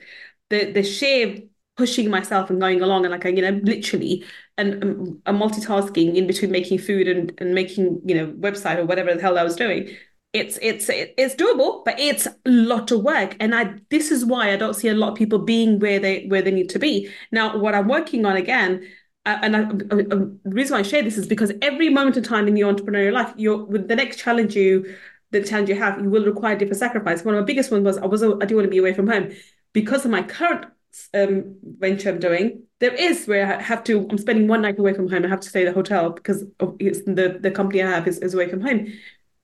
the 0.49 0.71
the 0.71 0.83
sheer 0.83 1.43
pushing 1.75 2.09
myself 2.09 2.49
and 2.49 2.59
going 2.59 2.81
along 2.81 3.05
and 3.05 3.11
like 3.11 3.23
you 3.25 3.41
know 3.41 3.59
literally 3.63 4.25
and 4.57 4.83
um, 4.83 5.21
a 5.27 5.33
multitasking 5.33 6.15
in 6.15 6.25
between 6.25 6.49
making 6.49 6.79
food 6.79 7.07
and 7.07 7.33
and 7.39 7.53
making 7.53 8.01
you 8.05 8.15
know 8.15 8.27
website 8.33 8.77
or 8.77 8.85
whatever 8.85 9.13
the 9.13 9.21
hell 9.21 9.37
I 9.37 9.43
was 9.43 9.55
doing. 9.57 9.95
It's 10.33 10.57
it's 10.61 10.89
it's 10.89 11.35
doable, 11.35 11.83
but 11.83 11.99
it's 11.99 12.25
a 12.27 12.35
lot 12.45 12.91
of 12.91 13.01
work, 13.03 13.35
and 13.39 13.53
I 13.55 13.75
this 13.89 14.11
is 14.11 14.25
why 14.25 14.51
I 14.53 14.55
don't 14.57 14.75
see 14.75 14.87
a 14.87 14.93
lot 14.93 15.11
of 15.11 15.17
people 15.17 15.39
being 15.39 15.79
where 15.79 15.99
they 15.99 16.25
where 16.27 16.41
they 16.41 16.51
need 16.51 16.69
to 16.69 16.79
be. 16.79 17.09
Now, 17.31 17.57
what 17.57 17.75
I'm 17.75 17.87
working 17.87 18.25
on 18.25 18.37
again 18.37 18.87
and 19.27 19.55
I, 19.55 19.61
uh, 19.61 19.63
uh, 19.63 20.25
the 20.43 20.55
reason 20.55 20.73
why 20.73 20.79
I 20.79 20.83
share 20.83 21.03
this 21.03 21.17
is 21.17 21.27
because 21.27 21.51
every 21.61 21.89
moment 21.89 22.17
in 22.17 22.23
time 22.23 22.47
in 22.47 22.55
your 22.55 22.73
entrepreneurial 22.73 23.13
life, 23.13 23.33
you're 23.35 23.63
with 23.63 23.87
the 23.87 23.95
next 23.95 24.17
challenge 24.17 24.55
you, 24.55 24.95
the 25.31 25.43
challenge 25.43 25.69
you 25.69 25.75
have, 25.75 25.99
you 26.01 26.09
will 26.09 26.25
require 26.25 26.55
different 26.55 26.79
sacrifice. 26.79 27.23
One 27.23 27.35
of 27.35 27.41
my 27.41 27.45
biggest 27.45 27.71
ones 27.71 27.83
was 27.83 27.97
I 27.97 28.05
was 28.05 28.23
I 28.23 28.45
do 28.45 28.55
want 28.55 28.65
to 28.65 28.69
be 28.69 28.77
away 28.77 28.93
from 28.93 29.07
home 29.07 29.31
because 29.73 30.05
of 30.05 30.11
my 30.11 30.23
current 30.23 30.65
um, 31.13 31.55
venture 31.63 32.09
I'm 32.09 32.19
doing. 32.19 32.63
There 32.79 32.93
is 32.93 33.25
where 33.25 33.57
I 33.57 33.61
have 33.61 33.83
to. 33.85 34.07
I'm 34.09 34.17
spending 34.17 34.47
one 34.47 34.61
night 34.61 34.79
away 34.79 34.93
from 34.93 35.09
home. 35.09 35.25
I 35.25 35.27
have 35.27 35.41
to 35.41 35.49
stay 35.49 35.65
at 35.65 35.69
the 35.69 35.73
hotel 35.73 36.11
because 36.11 36.41
the 36.59 37.37
the 37.41 37.51
company 37.51 37.81
I 37.81 37.89
have 37.89 38.07
is, 38.07 38.19
is 38.19 38.33
away 38.33 38.49
from 38.49 38.61
home. 38.61 38.93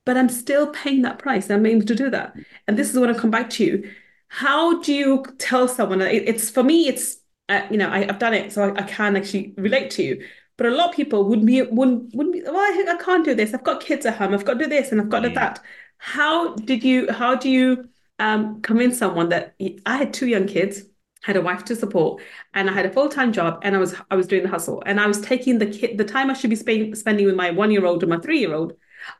But 0.06 0.18
I'm 0.18 0.30
still 0.30 0.68
paying 0.68 1.02
that 1.04 1.20
price. 1.20 1.50
I'm 1.50 1.66
able 1.66 1.86
to 1.86 1.96
do 1.96 2.10
that. 2.10 2.36
And 2.68 2.78
this 2.78 2.90
is 2.92 3.00
what 3.00 3.10
I 3.10 3.14
come 3.14 3.32
back 3.32 3.50
to 3.52 3.64
you. 3.64 3.92
How 4.28 4.82
do 4.82 4.94
you 4.94 5.26
tell 5.38 5.68
someone? 5.68 6.02
It, 6.02 6.28
it's 6.28 6.50
for 6.50 6.64
me. 6.64 6.88
It's 6.88 7.18
uh, 7.50 7.68
you 7.70 7.78
know, 7.78 7.90
I, 7.90 8.06
have 8.06 8.20
done 8.20 8.34
it, 8.34 8.52
so 8.52 8.64
I, 8.64 8.80
I, 8.80 8.84
can 8.84 9.16
actually 9.16 9.54
relate 9.58 9.92
to 9.92 10.04
you. 10.04 10.26
But 10.58 10.68
a 10.68 10.72
lot 10.72 10.90
of 10.90 10.96
people 10.96 11.26
would 11.26 11.46
be 11.46 11.62
wouldn't 11.62 12.16
wouldn't 12.16 12.34
be. 12.34 12.42
Well, 12.44 12.56
I, 12.56 12.86
I 12.90 13.04
can't 13.04 13.26
do 13.26 13.36
this. 13.36 13.54
I've 13.54 13.64
got 13.64 13.82
kids 13.82 14.06
at 14.06 14.18
home. 14.18 14.34
I've 14.34 14.46
got 14.46 14.54
to 14.54 14.66
do 14.66 14.70
this 14.70 14.92
and 14.92 15.02
I've 15.02 15.10
got 15.10 15.22
to 15.22 15.30
do 15.30 15.36
that. 15.36 15.60
How 15.98 16.56
did 16.56 16.84
you? 16.84 17.12
How 17.12 17.36
do 17.36 17.50
you 17.50 17.90
um, 18.20 18.62
convince 18.62 18.98
someone 18.98 19.30
that 19.30 19.56
I 19.86 19.98
had 19.98 20.14
two 20.14 20.28
young 20.28 20.48
kids? 20.48 20.84
had 21.24 21.38
a 21.38 21.42
wife 21.42 21.64
to 21.64 21.76
support 21.76 22.22
and 22.54 22.70
I 22.70 22.74
had 22.74 22.86
a 22.86 22.92
full-time 22.92 23.32
job 23.32 23.60
and 23.64 23.76
I 23.76 23.80
was 23.80 23.96
I 24.12 24.16
was 24.16 24.28
doing 24.28 24.44
the 24.44 24.50
hustle 24.50 24.84
and 24.86 25.00
I 25.00 25.08
was 25.08 25.22
taking 25.22 25.58
the 25.58 25.66
kid 25.66 25.98
the 25.98 26.04
time 26.04 26.30
I 26.30 26.34
should 26.34 26.50
be 26.50 26.56
spend, 26.58 26.98
spending 26.98 27.26
with 27.26 27.36
my 27.36 27.50
one-year-old 27.50 28.04
and 28.04 28.10
my 28.10 28.20
three-year-old 28.20 28.74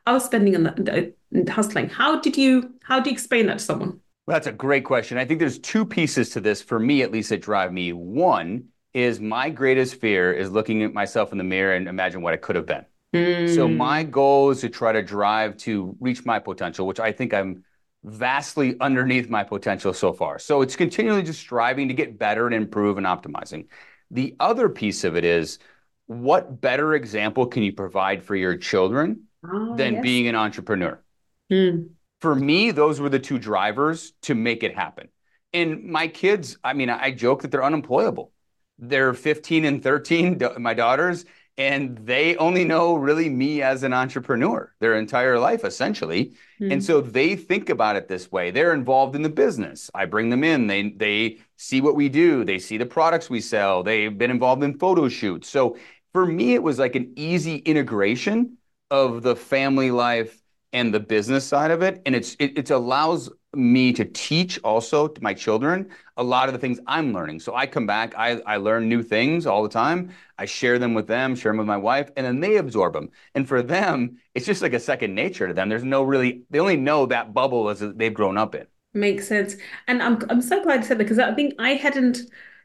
I 0.06 0.12
was 0.12 0.24
spending 0.24 0.54
on 0.54 0.64
the, 0.64 1.14
the, 1.32 1.50
hustling 1.50 1.88
how 1.88 2.20
did 2.20 2.36
you 2.36 2.74
how 2.82 3.00
do 3.00 3.08
you 3.08 3.14
explain 3.14 3.46
that 3.46 3.58
to 3.58 3.64
someone 3.64 4.00
well, 4.26 4.34
that's 4.36 4.46
a 4.46 4.52
great 4.52 4.84
question 4.84 5.18
I 5.18 5.24
think 5.24 5.40
there's 5.40 5.58
two 5.58 5.84
pieces 5.84 6.30
to 6.30 6.40
this 6.40 6.62
for 6.62 6.78
me 6.78 7.02
at 7.02 7.12
least 7.12 7.30
that 7.30 7.40
drive 7.40 7.72
me 7.72 7.92
one 7.92 8.66
is 8.92 9.20
my 9.20 9.50
greatest 9.50 10.00
fear 10.00 10.32
is 10.32 10.50
looking 10.50 10.82
at 10.82 10.92
myself 10.92 11.32
in 11.32 11.38
the 11.38 11.44
mirror 11.44 11.74
and 11.74 11.88
imagine 11.88 12.22
what 12.22 12.34
I 12.34 12.36
could 12.36 12.56
have 12.56 12.66
been 12.66 12.84
mm. 13.14 13.54
so 13.54 13.68
my 13.68 14.02
goal 14.02 14.50
is 14.50 14.60
to 14.60 14.68
try 14.68 14.92
to 14.92 15.02
drive 15.02 15.56
to 15.58 15.96
reach 16.00 16.24
my 16.24 16.38
potential 16.38 16.86
which 16.86 17.00
I 17.00 17.12
think 17.12 17.34
I'm 17.34 17.64
vastly 18.04 18.76
underneath 18.80 19.30
my 19.30 19.42
potential 19.42 19.92
so 19.92 20.12
far. 20.12 20.38
So 20.38 20.60
it's 20.60 20.76
continually 20.76 21.22
just 21.22 21.40
striving 21.40 21.88
to 21.88 21.94
get 21.94 22.18
better 22.18 22.46
and 22.46 22.54
improve 22.54 22.98
and 22.98 23.06
optimizing. 23.06 23.66
The 24.10 24.36
other 24.38 24.68
piece 24.68 25.04
of 25.04 25.16
it 25.16 25.24
is 25.24 25.58
what 26.06 26.60
better 26.60 26.94
example 26.94 27.46
can 27.46 27.62
you 27.62 27.72
provide 27.72 28.22
for 28.22 28.36
your 28.36 28.56
children 28.56 29.24
oh, 29.44 29.74
than 29.76 29.94
yes. 29.94 30.02
being 30.02 30.28
an 30.28 30.34
entrepreneur? 30.34 31.02
Mm. 31.50 31.90
For 32.24 32.34
me, 32.34 32.70
those 32.70 33.02
were 33.02 33.10
the 33.10 33.18
two 33.18 33.38
drivers 33.38 34.14
to 34.22 34.34
make 34.34 34.62
it 34.62 34.74
happen. 34.74 35.08
And 35.52 35.84
my 35.84 36.08
kids, 36.08 36.56
I 36.64 36.72
mean, 36.72 36.88
I 36.88 37.10
joke 37.10 37.42
that 37.42 37.50
they're 37.50 37.62
unemployable. 37.62 38.32
They're 38.78 39.12
15 39.12 39.66
and 39.66 39.82
13, 39.82 40.40
my 40.56 40.72
daughters, 40.72 41.26
and 41.58 41.98
they 41.98 42.34
only 42.38 42.64
know 42.64 42.94
really 42.94 43.28
me 43.28 43.60
as 43.60 43.82
an 43.82 43.92
entrepreneur 43.92 44.72
their 44.80 44.96
entire 44.96 45.38
life 45.38 45.64
essentially. 45.66 46.32
Mm-hmm. 46.58 46.72
and 46.72 46.82
so 46.82 47.02
they 47.02 47.36
think 47.36 47.68
about 47.68 47.96
it 47.96 48.08
this 48.08 48.32
way. 48.32 48.50
They're 48.50 48.72
involved 48.72 49.14
in 49.16 49.20
the 49.20 49.28
business. 49.28 49.90
I 49.94 50.06
bring 50.06 50.30
them 50.30 50.44
in. 50.44 50.66
They 50.66 50.92
they 50.96 51.40
see 51.58 51.82
what 51.82 51.94
we 51.94 52.08
do. 52.08 52.42
They 52.42 52.58
see 52.58 52.78
the 52.78 52.86
products 52.86 53.28
we 53.28 53.42
sell. 53.42 53.82
They've 53.82 54.16
been 54.16 54.30
involved 54.30 54.62
in 54.62 54.78
photo 54.78 55.10
shoots. 55.10 55.46
So 55.50 55.76
for 56.14 56.24
me 56.24 56.54
it 56.54 56.62
was 56.62 56.78
like 56.78 56.94
an 56.94 57.12
easy 57.16 57.56
integration 57.56 58.56
of 58.90 59.22
the 59.22 59.36
family 59.36 59.90
life 59.90 60.40
and 60.74 60.92
the 60.92 61.00
business 61.00 61.46
side 61.46 61.70
of 61.70 61.80
it 61.82 62.02
and 62.04 62.14
it's 62.14 62.36
it, 62.38 62.58
it 62.58 62.70
allows 62.70 63.30
me 63.54 63.92
to 63.92 64.04
teach 64.04 64.58
also 64.64 65.06
to 65.08 65.22
my 65.22 65.32
children 65.32 65.88
a 66.16 66.22
lot 66.22 66.48
of 66.48 66.52
the 66.52 66.58
things 66.58 66.78
I'm 66.86 67.12
learning. 67.12 67.40
So 67.40 67.54
I 67.54 67.66
come 67.66 67.86
back, 67.86 68.14
I, 68.16 68.40
I 68.46 68.56
learn 68.56 68.88
new 68.88 69.02
things 69.02 69.46
all 69.46 69.62
the 69.62 69.68
time. 69.68 70.10
I 70.38 70.44
share 70.44 70.78
them 70.78 70.94
with 70.94 71.06
them, 71.06 71.34
share 71.34 71.52
them 71.52 71.58
with 71.58 71.66
my 71.66 71.76
wife, 71.76 72.10
and 72.16 72.26
then 72.26 72.40
they 72.40 72.56
absorb 72.56 72.92
them. 72.92 73.10
And 73.34 73.48
for 73.48 73.62
them, 73.62 74.18
it's 74.34 74.46
just 74.46 74.62
like 74.62 74.72
a 74.72 74.80
second 74.80 75.14
nature 75.14 75.48
to 75.48 75.54
them. 75.54 75.68
There's 75.68 75.84
no 75.84 76.02
really, 76.02 76.42
they 76.50 76.58
only 76.58 76.76
know 76.76 77.06
that 77.06 77.32
bubble 77.32 77.68
as 77.68 77.80
they've 77.80 78.12
grown 78.12 78.36
up 78.36 78.54
in. 78.54 78.66
Makes 78.92 79.28
sense. 79.28 79.56
And 79.88 80.02
I'm, 80.02 80.18
I'm 80.30 80.42
so 80.42 80.62
glad 80.62 80.80
you 80.80 80.86
said 80.86 80.98
that 80.98 81.04
because 81.04 81.18
I 81.18 81.34
think 81.34 81.54
I 81.58 81.70
hadn't 81.74 82.18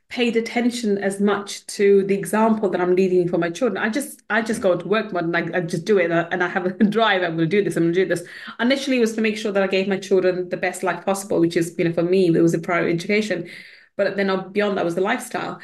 paid 0.09 0.35
attention 0.35 0.97
as 0.97 1.21
much 1.21 1.63
to 1.67 2.03
the 2.05 2.15
example 2.17 2.67
that 2.69 2.81
I'm 2.81 2.95
leading 2.95 3.27
for 3.29 3.37
my 3.37 3.51
children. 3.51 3.77
I 3.81 3.89
just 3.89 4.23
I 4.29 4.41
just 4.41 4.61
go 4.61 4.71
into 4.73 4.87
work 4.87 5.13
mode 5.13 5.25
and 5.25 5.37
I, 5.37 5.57
I 5.57 5.61
just 5.61 5.85
do 5.85 5.99
it 5.99 6.11
uh, 6.11 6.27
and 6.31 6.43
I 6.43 6.49
have 6.49 6.65
a 6.65 6.71
drive. 6.83 7.21
I'm 7.21 7.37
going 7.37 7.49
to 7.49 7.57
do 7.57 7.63
this. 7.63 7.77
I'm 7.77 7.83
going 7.83 7.93
to 7.93 8.05
do 8.05 8.09
this. 8.09 8.27
Initially, 8.59 8.97
it 8.97 9.01
was 9.01 9.13
to 9.13 9.21
make 9.21 9.37
sure 9.37 9.51
that 9.51 9.61
I 9.61 9.67
gave 9.67 9.87
my 9.87 9.97
children 9.97 10.49
the 10.49 10.57
best 10.57 10.81
life 10.81 11.05
possible, 11.05 11.39
which 11.39 11.55
is 11.55 11.75
you 11.77 11.85
know 11.85 11.93
for 11.93 12.03
me 12.03 12.27
it 12.27 12.41
was 12.41 12.55
a 12.55 12.59
prior 12.59 12.87
education, 12.87 13.49
but 13.97 14.17
then 14.17 14.51
beyond 14.51 14.77
that 14.77 14.85
was 14.85 14.95
the 14.95 15.01
lifestyle, 15.01 15.59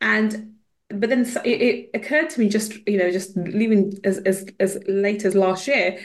and 0.00 0.54
but 0.90 1.10
then 1.10 1.22
it, 1.44 1.60
it 1.62 1.90
occurred 1.94 2.30
to 2.30 2.40
me 2.40 2.48
just 2.48 2.74
you 2.86 2.98
know 2.98 3.10
just 3.10 3.36
leaving 3.36 3.98
as 4.04 4.18
as 4.18 4.48
as 4.60 4.78
late 4.86 5.24
as 5.24 5.34
last 5.34 5.66
year 5.66 5.98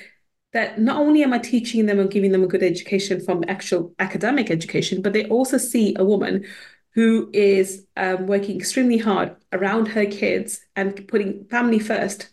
that 0.53 0.79
not 0.79 0.97
only 0.97 1.23
am 1.23 1.33
I 1.33 1.39
teaching 1.39 1.85
them 1.87 1.99
and 1.99 2.11
giving 2.11 2.31
them 2.31 2.43
a 2.43 2.47
good 2.47 2.61
education 2.63 3.19
from 3.19 3.43
actual 3.47 3.93
academic 3.97 4.51
education, 4.51 5.01
but 5.01 5.13
they 5.13 5.25
also 5.25 5.57
see 5.57 5.95
a 5.97 6.05
woman 6.05 6.45
who 6.93 7.29
is 7.33 7.85
um, 7.97 8.27
working 8.27 8.55
extremely 8.57 8.97
hard 8.97 9.35
around 9.51 9.87
her 9.87 10.05
kids 10.05 10.61
and 10.75 11.07
putting 11.07 11.45
family 11.45 11.79
first, 11.79 12.29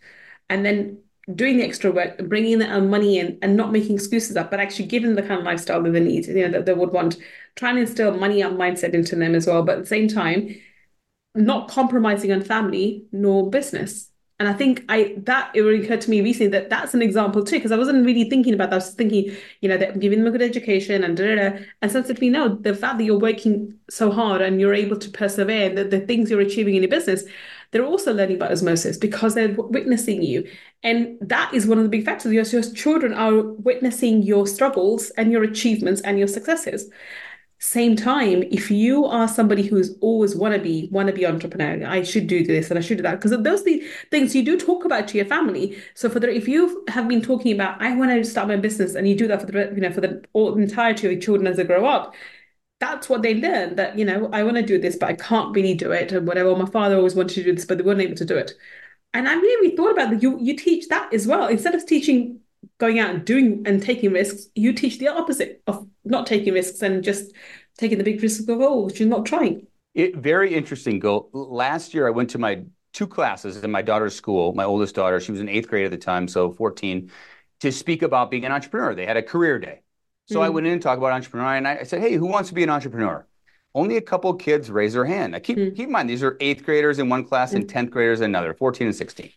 and 0.48 0.64
then 0.64 0.98
doing 1.34 1.58
the 1.58 1.64
extra 1.64 1.90
work 1.92 2.18
and 2.18 2.28
bringing 2.28 2.62
own 2.62 2.90
money 2.90 3.18
in 3.18 3.38
and 3.42 3.56
not 3.56 3.72
making 3.72 3.94
excuses 3.94 4.36
up, 4.36 4.50
but 4.50 4.60
actually 4.60 4.86
giving 4.86 5.14
the 5.14 5.22
kind 5.22 5.40
of 5.40 5.44
lifestyle 5.44 5.82
that 5.82 5.90
they 5.90 6.00
need, 6.00 6.26
you 6.26 6.34
know, 6.34 6.50
that 6.50 6.66
they 6.66 6.74
would 6.74 6.92
want, 6.92 7.16
trying 7.56 7.76
to 7.76 7.82
instill 7.82 8.16
money 8.16 8.42
up 8.42 8.52
mindset 8.52 8.94
into 8.94 9.16
them 9.16 9.34
as 9.34 9.46
well, 9.46 9.62
but 9.62 9.76
at 9.76 9.82
the 9.82 9.86
same 9.86 10.08
time, 10.08 10.54
not 11.34 11.68
compromising 11.70 12.32
on 12.32 12.42
family 12.42 13.06
nor 13.12 13.48
business. 13.48 14.09
And 14.40 14.48
I 14.48 14.54
think 14.54 14.86
I 14.88 15.14
that 15.18 15.50
it 15.54 15.60
occurred 15.60 16.00
to 16.00 16.10
me 16.10 16.22
recently 16.22 16.48
that 16.52 16.70
that's 16.70 16.94
an 16.94 17.02
example 17.02 17.44
too, 17.44 17.56
because 17.56 17.72
I 17.72 17.76
wasn't 17.76 18.06
really 18.06 18.28
thinking 18.28 18.54
about 18.54 18.70
that. 18.70 18.76
I 18.76 18.78
was 18.78 18.94
thinking, 18.94 19.36
you 19.60 19.68
know, 19.68 19.76
that 19.76 20.00
giving 20.00 20.20
them 20.20 20.28
a 20.28 20.30
good 20.30 20.40
education 20.40 21.04
and 21.04 21.14
da, 21.14 21.34
da, 21.34 21.50
da. 21.50 21.58
and 21.82 21.92
since 21.92 22.08
me, 22.20 22.30
no, 22.30 22.48
the 22.48 22.74
fact 22.74 22.96
that 22.96 23.04
you're 23.04 23.18
working 23.18 23.74
so 23.90 24.10
hard 24.10 24.40
and 24.40 24.58
you're 24.58 24.72
able 24.72 24.96
to 24.96 25.10
persevere, 25.10 25.68
the, 25.74 25.84
the 25.84 26.00
things 26.00 26.30
you're 26.30 26.40
achieving 26.40 26.74
in 26.74 26.82
your 26.82 26.90
business, 26.90 27.24
they're 27.70 27.84
also 27.84 28.14
learning 28.14 28.36
about 28.36 28.50
osmosis 28.50 28.96
because 28.96 29.34
they're 29.34 29.52
witnessing 29.52 30.22
you. 30.22 30.48
And 30.82 31.18
that 31.20 31.52
is 31.52 31.66
one 31.66 31.76
of 31.76 31.84
the 31.84 31.90
big 31.90 32.06
factors. 32.06 32.32
Your, 32.32 32.44
your 32.44 32.62
children 32.72 33.12
are 33.12 33.42
witnessing 33.42 34.22
your 34.22 34.46
struggles 34.46 35.10
and 35.18 35.30
your 35.30 35.44
achievements 35.44 36.00
and 36.00 36.18
your 36.18 36.28
successes. 36.28 36.90
Same 37.62 37.94
time, 37.94 38.42
if 38.44 38.70
you 38.70 39.04
are 39.04 39.28
somebody 39.28 39.62
who's 39.62 39.94
always 40.00 40.34
wanna 40.34 40.58
be 40.58 40.88
wanna 40.90 41.12
be 41.12 41.26
entrepreneur, 41.26 41.86
I 41.86 42.02
should 42.02 42.26
do 42.26 42.42
this 42.42 42.70
and 42.70 42.78
I 42.78 42.80
should 42.80 42.96
do 42.96 43.02
that 43.02 43.20
because 43.20 43.32
those 43.42 43.64
the 43.64 43.84
things 44.10 44.34
you 44.34 44.42
do 44.42 44.58
talk 44.58 44.86
about 44.86 45.06
to 45.08 45.18
your 45.18 45.26
family. 45.26 45.76
So 45.94 46.08
for 46.08 46.20
the 46.20 46.34
if 46.34 46.48
you 46.48 46.82
have 46.88 47.06
been 47.06 47.20
talking 47.20 47.52
about 47.52 47.80
I 47.82 47.94
want 47.94 48.12
to 48.12 48.24
start 48.24 48.48
my 48.48 48.56
business 48.56 48.94
and 48.94 49.06
you 49.06 49.14
do 49.14 49.28
that 49.28 49.40
for 49.40 49.46
the 49.46 49.72
you 49.74 49.80
know 49.82 49.92
for 49.92 50.00
the 50.00 50.22
entirety 50.56 51.06
of 51.06 51.12
your 51.12 51.20
children 51.20 51.46
as 51.46 51.58
they 51.58 51.64
grow 51.64 51.84
up, 51.84 52.14
that's 52.80 53.08
what 53.10 53.22
they 53.22 53.34
learn 53.34 53.76
that 53.76 53.98
you 53.98 54.06
know 54.06 54.30
I 54.32 54.42
want 54.42 54.56
to 54.56 54.62
do 54.62 54.78
this 54.80 54.96
but 54.96 55.10
I 55.10 55.14
can't 55.14 55.54
really 55.54 55.74
do 55.74 55.92
it 55.92 56.12
and 56.12 56.26
whatever. 56.26 56.56
My 56.56 56.66
father 56.66 56.96
always 56.96 57.14
wanted 57.14 57.34
to 57.34 57.44
do 57.44 57.54
this 57.54 57.66
but 57.66 57.78
they 57.78 57.84
weren't 57.84 58.00
able 58.00 58.16
to 58.16 58.24
do 58.24 58.36
it. 58.38 58.52
And 59.14 59.28
I 59.28 59.34
really 59.34 59.76
thought 59.76 59.92
about 59.92 60.10
that. 60.10 60.22
You 60.22 60.38
you 60.40 60.56
teach 60.56 60.88
that 60.88 61.12
as 61.14 61.26
well 61.26 61.48
instead 61.48 61.74
of 61.74 61.86
teaching 61.86 62.40
going 62.78 62.98
out 62.98 63.14
and 63.14 63.24
doing 63.24 63.62
and 63.66 63.82
taking 63.82 64.12
risks, 64.12 64.46
you 64.54 64.72
teach 64.72 64.98
the 64.98 65.08
opposite 65.08 65.62
of 65.66 65.86
not 66.04 66.26
taking 66.26 66.54
risks 66.54 66.82
and 66.82 67.04
just 67.04 67.32
taking 67.78 67.98
the 67.98 68.04
big 68.04 68.22
risk 68.22 68.48
of 68.48 68.60
all, 68.60 68.84
which 68.86 69.00
is 69.00 69.06
not 69.06 69.26
trying. 69.26 69.66
It, 69.94 70.16
very 70.16 70.54
interesting, 70.54 70.98
Gull. 70.98 71.28
Last 71.32 71.94
year, 71.94 72.06
I 72.06 72.10
went 72.10 72.30
to 72.30 72.38
my 72.38 72.62
two 72.92 73.06
classes 73.06 73.62
in 73.62 73.70
my 73.70 73.82
daughter's 73.82 74.14
school. 74.14 74.52
My 74.54 74.64
oldest 74.64 74.94
daughter, 74.94 75.20
she 75.20 75.32
was 75.32 75.40
in 75.40 75.48
eighth 75.48 75.68
grade 75.68 75.84
at 75.84 75.90
the 75.90 75.98
time, 75.98 76.28
so 76.28 76.52
14, 76.52 77.10
to 77.60 77.72
speak 77.72 78.02
about 78.02 78.30
being 78.30 78.44
an 78.44 78.52
entrepreneur. 78.52 78.94
They 78.94 79.06
had 79.06 79.16
a 79.16 79.22
career 79.22 79.58
day. 79.58 79.80
So 80.26 80.40
mm. 80.40 80.44
I 80.44 80.48
went 80.48 80.66
in 80.66 80.74
and 80.74 80.82
talked 80.82 80.98
about 80.98 81.12
entrepreneur, 81.12 81.56
and 81.56 81.66
I 81.66 81.82
said, 81.82 82.00
"Hey, 82.00 82.14
who 82.14 82.26
wants 82.26 82.48
to 82.50 82.54
be 82.54 82.62
an 82.62 82.70
entrepreneur?" 82.70 83.26
Only 83.74 83.96
a 83.96 84.00
couple 84.00 84.32
kids 84.34 84.70
raised 84.70 84.96
their 84.96 85.04
hand. 85.04 85.32
Now 85.32 85.38
keep 85.38 85.58
mm. 85.58 85.74
keep 85.74 85.86
in 85.86 85.92
mind 85.92 86.08
these 86.08 86.22
are 86.22 86.36
eighth 86.40 86.64
graders 86.64 86.98
in 86.98 87.08
one 87.08 87.24
class 87.24 87.52
mm. 87.52 87.56
and 87.56 87.68
tenth 87.68 87.90
graders 87.90 88.20
in 88.20 88.26
another, 88.26 88.54
14 88.54 88.86
and 88.86 88.96
16. 88.96 89.30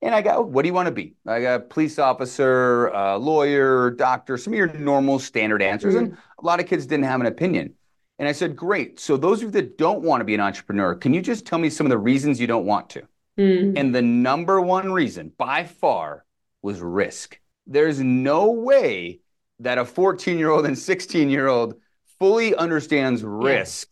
And 0.00 0.14
I 0.14 0.22
got, 0.22 0.48
what 0.48 0.62
do 0.62 0.68
you 0.68 0.74
want 0.74 0.86
to 0.86 0.92
be? 0.92 1.14
I 1.26 1.40
got 1.40 1.70
police 1.70 1.98
officer, 1.98 2.94
uh, 2.94 3.16
lawyer, 3.16 3.90
doctor, 3.90 4.36
some 4.38 4.52
of 4.52 4.56
your 4.56 4.72
normal 4.74 5.18
standard 5.18 5.60
answers. 5.60 5.96
And 5.96 6.16
a 6.38 6.44
lot 6.44 6.60
of 6.60 6.66
kids 6.66 6.86
didn't 6.86 7.06
have 7.06 7.20
an 7.20 7.26
opinion. 7.26 7.74
And 8.20 8.28
I 8.28 8.32
said, 8.32 8.54
great. 8.56 9.00
So 9.00 9.16
those 9.16 9.38
of 9.38 9.44
you 9.44 9.50
that 9.52 9.76
don't 9.76 10.02
want 10.02 10.20
to 10.20 10.24
be 10.24 10.34
an 10.34 10.40
entrepreneur, 10.40 10.94
can 10.94 11.14
you 11.14 11.20
just 11.20 11.46
tell 11.46 11.58
me 11.58 11.70
some 11.70 11.86
of 11.86 11.90
the 11.90 11.98
reasons 11.98 12.40
you 12.40 12.46
don't 12.46 12.66
want 12.66 12.90
to? 12.90 13.02
Mm-hmm. 13.38 13.76
And 13.76 13.94
the 13.94 14.02
number 14.02 14.60
one 14.60 14.92
reason 14.92 15.32
by 15.36 15.64
far 15.64 16.24
was 16.62 16.80
risk. 16.80 17.38
There's 17.66 18.00
no 18.00 18.50
way 18.50 19.20
that 19.60 19.78
a 19.78 19.84
14 19.84 20.38
year 20.38 20.50
old 20.50 20.66
and 20.66 20.78
16 20.78 21.30
year 21.30 21.48
old 21.48 21.74
fully 22.18 22.54
understands 22.54 23.22
risk 23.24 23.88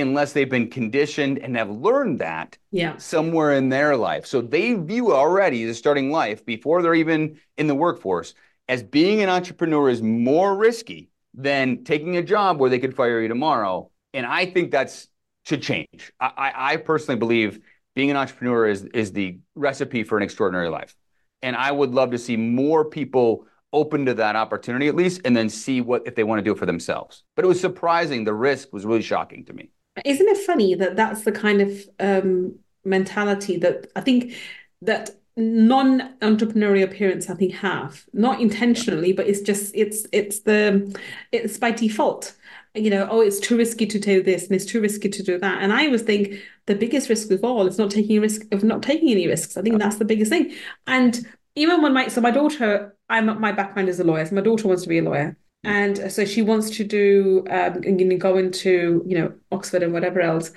unless 0.00 0.32
they've 0.32 0.48
been 0.48 0.70
conditioned 0.70 1.38
and 1.38 1.56
have 1.56 1.70
learned 1.70 2.18
that 2.20 2.58
yeah. 2.70 2.96
somewhere 2.96 3.54
in 3.54 3.68
their 3.68 3.96
life. 3.96 4.26
So 4.26 4.40
they 4.40 4.74
view 4.74 5.12
already 5.12 5.64
the 5.64 5.74
starting 5.74 6.10
life 6.10 6.44
before 6.44 6.82
they're 6.82 6.94
even 6.94 7.38
in 7.56 7.66
the 7.66 7.74
workforce 7.74 8.34
as 8.68 8.82
being 8.82 9.22
an 9.22 9.28
entrepreneur 9.28 9.88
is 9.88 10.02
more 10.02 10.56
risky 10.56 11.08
than 11.34 11.84
taking 11.84 12.16
a 12.16 12.22
job 12.22 12.58
where 12.58 12.70
they 12.70 12.78
could 12.78 12.96
fire 12.96 13.20
you 13.20 13.28
tomorrow. 13.28 13.90
And 14.14 14.26
I 14.26 14.46
think 14.46 14.70
that's 14.70 15.08
should 15.44 15.62
change. 15.62 16.12
I, 16.18 16.52
I 16.54 16.76
personally 16.78 17.18
believe 17.18 17.60
being 17.94 18.10
an 18.10 18.16
entrepreneur 18.16 18.66
is 18.66 18.84
is 18.86 19.12
the 19.12 19.38
recipe 19.54 20.02
for 20.02 20.16
an 20.16 20.24
extraordinary 20.24 20.68
life. 20.68 20.96
And 21.42 21.54
I 21.54 21.70
would 21.70 21.92
love 21.92 22.10
to 22.10 22.18
see 22.18 22.36
more 22.36 22.84
people 22.84 23.46
open 23.72 24.06
to 24.06 24.14
that 24.14 24.36
opportunity 24.36 24.88
at 24.88 24.94
least 24.94 25.20
and 25.24 25.36
then 25.36 25.48
see 25.48 25.80
what 25.80 26.02
if 26.06 26.14
they 26.14 26.24
want 26.24 26.38
to 26.38 26.42
do 26.42 26.52
it 26.52 26.58
for 26.58 26.66
themselves. 26.66 27.22
But 27.36 27.44
it 27.44 27.48
was 27.48 27.60
surprising. 27.60 28.24
The 28.24 28.34
risk 28.34 28.72
was 28.72 28.84
really 28.84 29.02
shocking 29.02 29.44
to 29.44 29.52
me. 29.52 29.70
Isn't 30.04 30.28
it 30.28 30.38
funny 30.38 30.74
that 30.74 30.96
that's 30.96 31.22
the 31.22 31.32
kind 31.32 31.60
of 31.62 31.88
um, 32.00 32.58
mentality 32.84 33.56
that 33.58 33.86
I 33.96 34.00
think 34.00 34.34
that 34.82 35.10
non-entrepreneurial 35.36 36.96
parents, 36.96 37.28
I 37.28 37.34
think, 37.34 37.52
have 37.54 38.04
not 38.12 38.40
intentionally, 38.40 39.12
but 39.12 39.26
it's 39.26 39.40
just 39.40 39.74
it's 39.74 40.06
it's 40.12 40.40
the 40.40 40.96
it's 41.32 41.58
by 41.58 41.70
default. 41.70 42.34
You 42.74 42.90
know, 42.90 43.08
oh, 43.10 43.20
it's 43.20 43.40
too 43.40 43.56
risky 43.56 43.86
to 43.86 43.98
do 43.98 44.22
this 44.22 44.46
and 44.46 44.54
it's 44.54 44.66
too 44.66 44.80
risky 44.80 45.08
to 45.08 45.22
do 45.22 45.38
that. 45.38 45.62
And 45.62 45.72
I 45.72 45.86
always 45.86 46.02
think 46.02 46.42
the 46.66 46.74
biggest 46.74 47.08
risk 47.08 47.30
of 47.30 47.42
all 47.42 47.66
is 47.66 47.78
not 47.78 47.90
taking 47.90 48.20
risk 48.20 48.42
of 48.52 48.64
not 48.64 48.82
taking 48.82 49.10
any 49.10 49.26
risks. 49.26 49.56
I 49.56 49.62
think 49.62 49.78
that's 49.78 49.96
the 49.96 50.04
biggest 50.04 50.30
thing. 50.30 50.54
And 50.86 51.26
even 51.54 51.82
when 51.82 51.92
my 51.94 52.08
so 52.08 52.20
my 52.20 52.30
daughter, 52.30 52.96
I'm 53.08 53.40
my 53.40 53.52
background 53.52 53.88
is 53.88 54.00
a 54.00 54.04
lawyer, 54.04 54.26
so 54.26 54.34
my 54.34 54.42
daughter 54.42 54.68
wants 54.68 54.82
to 54.84 54.88
be 54.88 54.98
a 54.98 55.02
lawyer. 55.02 55.36
And 55.66 56.12
so 56.12 56.24
she 56.24 56.42
wants 56.42 56.70
to 56.76 56.84
do 56.84 57.44
um, 57.50 57.82
you 57.84 58.04
know, 58.04 58.16
go 58.16 58.36
into, 58.38 59.02
you 59.06 59.18
know, 59.18 59.34
Oxford 59.52 59.82
and 59.82 59.92
whatever 59.92 60.20
else. 60.20 60.52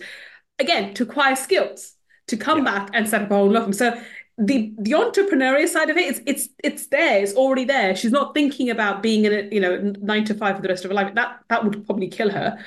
Again, 0.60 0.94
to 0.94 1.04
acquire 1.04 1.36
skills 1.36 1.96
to 2.32 2.38
come 2.38 2.60
yeah. 2.60 2.64
back 2.64 2.90
and 2.94 3.08
set 3.08 3.22
up 3.22 3.30
her 3.30 3.36
own 3.36 3.54
law 3.54 3.62
firm. 3.62 3.74
So 3.74 4.02
the 4.38 4.74
the 4.80 4.92
entrepreneurial 4.92 5.68
side 5.68 5.90
of 5.90 5.98
it, 5.98 6.10
it's 6.10 6.22
it's 6.26 6.50
it's 6.64 6.88
there. 6.88 7.22
It's 7.22 7.34
already 7.34 7.66
there. 7.66 7.96
She's 7.96 8.12
not 8.12 8.34
thinking 8.34 8.70
about 8.70 9.04
being 9.04 9.26
in 9.26 9.34
a 9.34 9.54
you 9.54 9.60
know 9.60 9.94
nine 10.02 10.26
to 10.26 10.34
five 10.34 10.56
for 10.56 10.62
the 10.62 10.70
rest 10.70 10.84
of 10.84 10.92
her 10.92 10.96
life. 10.96 11.14
That 11.14 11.40
that 11.50 11.64
would 11.64 11.86
probably 11.86 12.08
kill 12.08 12.32
her. 12.32 12.58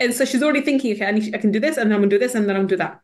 And 0.00 0.14
so 0.14 0.24
she's 0.24 0.42
already 0.42 0.62
thinking, 0.62 0.94
okay, 0.94 1.06
I, 1.06 1.12
need, 1.12 1.32
I 1.32 1.38
can 1.38 1.52
do 1.52 1.60
this, 1.60 1.76
and 1.76 1.88
then 1.88 1.94
I'm 1.94 2.00
gonna 2.00 2.10
do 2.10 2.18
this, 2.18 2.34
and 2.34 2.48
then 2.48 2.56
I'm 2.56 2.62
gonna 2.62 2.68
do 2.68 2.76
that. 2.78 3.00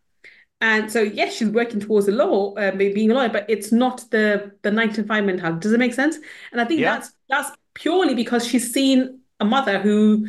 And 0.61 0.91
so 0.91 1.01
yes, 1.03 1.35
she's 1.35 1.49
working 1.49 1.81
towards 1.81 2.07
the 2.07 2.13
law, 2.13 2.55
uh, 2.55 2.73
being 2.73 3.11
a 3.11 3.15
lawyer, 3.15 3.29
but 3.29 3.45
it's 3.49 3.71
not 3.71 4.05
the 4.11 4.53
the 4.63 4.71
nine 4.71 4.93
to 4.95 5.05
five 5.05 5.25
mentality. 5.25 5.61
Does 5.61 5.73
it 5.73 5.79
make 5.79 5.95
sense? 5.95 6.17
And 6.53 6.61
I 6.61 6.65
think 6.65 6.81
yeah. 6.81 6.95
that's 6.95 7.13
that's 7.29 7.51
purely 7.75 8.15
because 8.15 8.47
she's 8.47 8.73
seen 8.73 9.21
a 9.41 9.45
mother 9.45 9.79
who 9.79 10.29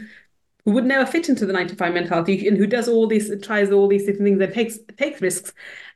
who 0.70 0.76
would 0.76 0.86
never 0.86 1.04
fit 1.04 1.30
into 1.30 1.48
the 1.48 1.54
nine 1.54 1.68
to 1.68 1.76
five 1.76 1.96
mentality 1.96 2.48
and 2.48 2.56
who 2.56 2.68
does 2.68 2.88
all 2.88 3.08
these 3.08 3.32
tries 3.42 3.72
all 3.72 3.88
these 3.88 4.06
different 4.06 4.26
things 4.26 4.40
and 4.40 4.54
takes 4.54 4.78
takes 4.98 5.20
risks. 5.20 5.52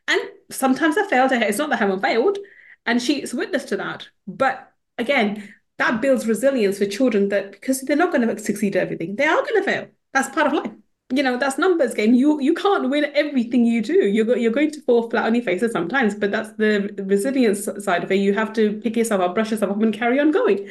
And 0.08 0.20
sometimes 0.50 0.98
I 0.98 1.08
failed. 1.08 1.32
It's 1.32 1.60
not 1.60 1.70
that 1.70 1.76
I 1.76 1.86
haven't 1.86 2.02
failed, 2.02 2.40
and 2.88 3.00
she's 3.00 3.36
witness 3.36 3.66
to 3.66 3.78
that. 3.78 4.08
But 4.26 4.72
again, 4.98 5.54
that 5.78 6.02
builds 6.02 6.28
resilience 6.28 6.80
for 6.80 6.88
children 6.88 7.30
that 7.30 7.52
because 7.52 7.82
they're 7.82 7.96
not 7.96 8.12
going 8.12 8.28
to 8.28 8.40
succeed 8.40 8.76
at 8.76 8.82
everything, 8.82 9.16
they 9.16 9.28
are 9.28 9.42
going 9.42 9.56
to 9.56 9.64
fail. 9.64 9.88
That's 10.12 10.30
part 10.30 10.48
of 10.48 10.54
life 10.54 10.72
you 11.12 11.22
know 11.22 11.38
that's 11.38 11.58
numbers 11.58 11.94
game 11.94 12.14
you 12.14 12.40
you 12.42 12.54
can't 12.54 12.90
win 12.90 13.06
everything 13.14 13.66
you 13.66 13.82
do 13.82 14.08
you're, 14.08 14.38
you're 14.38 14.52
going 14.52 14.72
to 14.72 14.82
fall 14.84 15.10
flat 15.10 15.26
on 15.26 15.36
your 15.36 15.44
faces 15.44 15.72
sometimes 15.72 16.16
but 16.16 16.32
that's 16.32 16.54
the 16.54 16.90
resilience 17.06 17.68
side 17.84 18.04
of 18.04 18.12
it 18.12 18.16
you 18.16 18.34
have 18.34 18.54
to 18.54 18.80
pick 18.82 18.96
yourself 18.96 19.22
up 19.22 19.36
brush 19.36 19.52
yourself 19.52 19.72
up 19.72 19.82
and 19.82 19.94
carry 19.94 20.20
on 20.20 20.32
going 20.32 20.68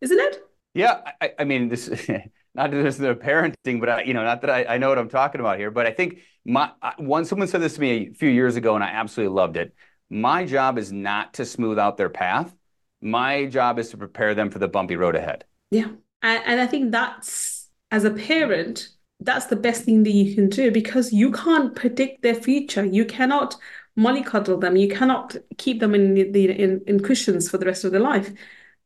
isn't 0.00 0.18
it 0.18 0.42
yeah 0.72 1.00
i, 1.20 1.32
I 1.38 1.44
mean 1.44 1.68
this 1.68 1.88
not 2.54 2.72
is 2.72 3.00
a 3.00 3.14
parenting 3.14 3.80
but 3.80 3.88
I, 3.88 4.02
you 4.02 4.14
know 4.14 4.24
not 4.24 4.40
that 4.42 4.50
I, 4.50 4.64
I 4.64 4.78
know 4.78 4.88
what 4.88 4.98
i'm 4.98 5.08
talking 5.08 5.40
about 5.40 5.58
here 5.58 5.70
but 5.70 5.86
i 5.86 5.90
think 5.90 6.18
my 6.44 6.70
one 6.98 7.24
someone 7.24 7.48
said 7.48 7.60
this 7.60 7.74
to 7.74 7.80
me 7.80 8.10
a 8.10 8.14
few 8.14 8.28
years 8.28 8.56
ago 8.56 8.74
and 8.74 8.84
i 8.84 8.88
absolutely 8.88 9.34
loved 9.34 9.56
it 9.56 9.74
my 10.10 10.44
job 10.44 10.78
is 10.78 10.92
not 10.92 11.34
to 11.34 11.44
smooth 11.44 11.78
out 11.78 11.96
their 11.96 12.10
path 12.10 12.54
my 13.00 13.46
job 13.46 13.78
is 13.78 13.90
to 13.90 13.96
prepare 13.96 14.34
them 14.34 14.50
for 14.50 14.58
the 14.58 14.68
bumpy 14.68 14.96
road 14.96 15.16
ahead 15.16 15.44
yeah 15.70 15.88
and, 16.22 16.42
and 16.46 16.60
i 16.60 16.66
think 16.66 16.92
that's 16.92 17.68
as 17.90 18.04
a 18.04 18.10
parent 18.10 18.88
that's 19.20 19.46
the 19.46 19.56
best 19.56 19.84
thing 19.84 20.02
that 20.02 20.10
you 20.12 20.34
can 20.34 20.48
do 20.48 20.70
because 20.70 21.12
you 21.12 21.30
can't 21.32 21.74
predict 21.74 22.22
their 22.22 22.34
future. 22.34 22.84
You 22.84 23.04
cannot 23.04 23.56
mollycoddle 23.98 24.60
them. 24.60 24.76
You 24.76 24.88
cannot 24.88 25.36
keep 25.56 25.80
them 25.80 25.94
in 25.94 26.14
the 26.14 26.50
in, 26.50 26.82
in 26.86 27.00
cushions 27.00 27.48
for 27.48 27.58
the 27.58 27.66
rest 27.66 27.84
of 27.84 27.92
their 27.92 28.00
life. 28.00 28.32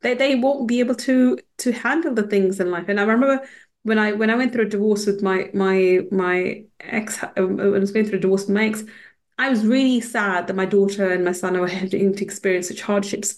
They 0.01 0.15
they 0.15 0.35
won't 0.37 0.69
be 0.69 0.81
able 0.81 0.95
to 0.97 1.39
to 1.59 1.73
handle 1.73 2.15
the 2.15 2.23
things 2.29 2.61
in 2.61 2.71
life. 2.71 2.87
And 2.89 3.01
I 3.01 3.05
remember 3.05 3.47
when 3.83 3.99
I 3.99 4.13
when 4.13 4.31
I 4.31 4.35
went 4.37 4.53
through 4.53 4.67
a 4.67 4.69
divorce 4.69 5.07
with 5.07 5.23
my 5.23 5.51
my 5.55 6.01
my 6.11 6.65
ex 6.81 7.23
uh, 7.23 7.29
when 7.37 7.61
I 7.61 7.79
was 7.79 7.93
going 7.93 8.07
through 8.07 8.19
a 8.19 8.23
divorce 8.23 8.43
with 8.47 8.55
my 8.55 8.67
ex, 8.67 8.85
I 9.39 9.51
was 9.51 9.67
really 9.67 10.01
sad 10.01 10.47
that 10.47 10.57
my 10.57 10.67
daughter 10.67 11.11
and 11.11 11.25
my 11.25 11.33
son 11.33 11.59
were 11.61 11.69
having 11.69 12.15
to 12.15 12.25
experience 12.25 12.69
such 12.69 12.83
hardships. 12.83 13.37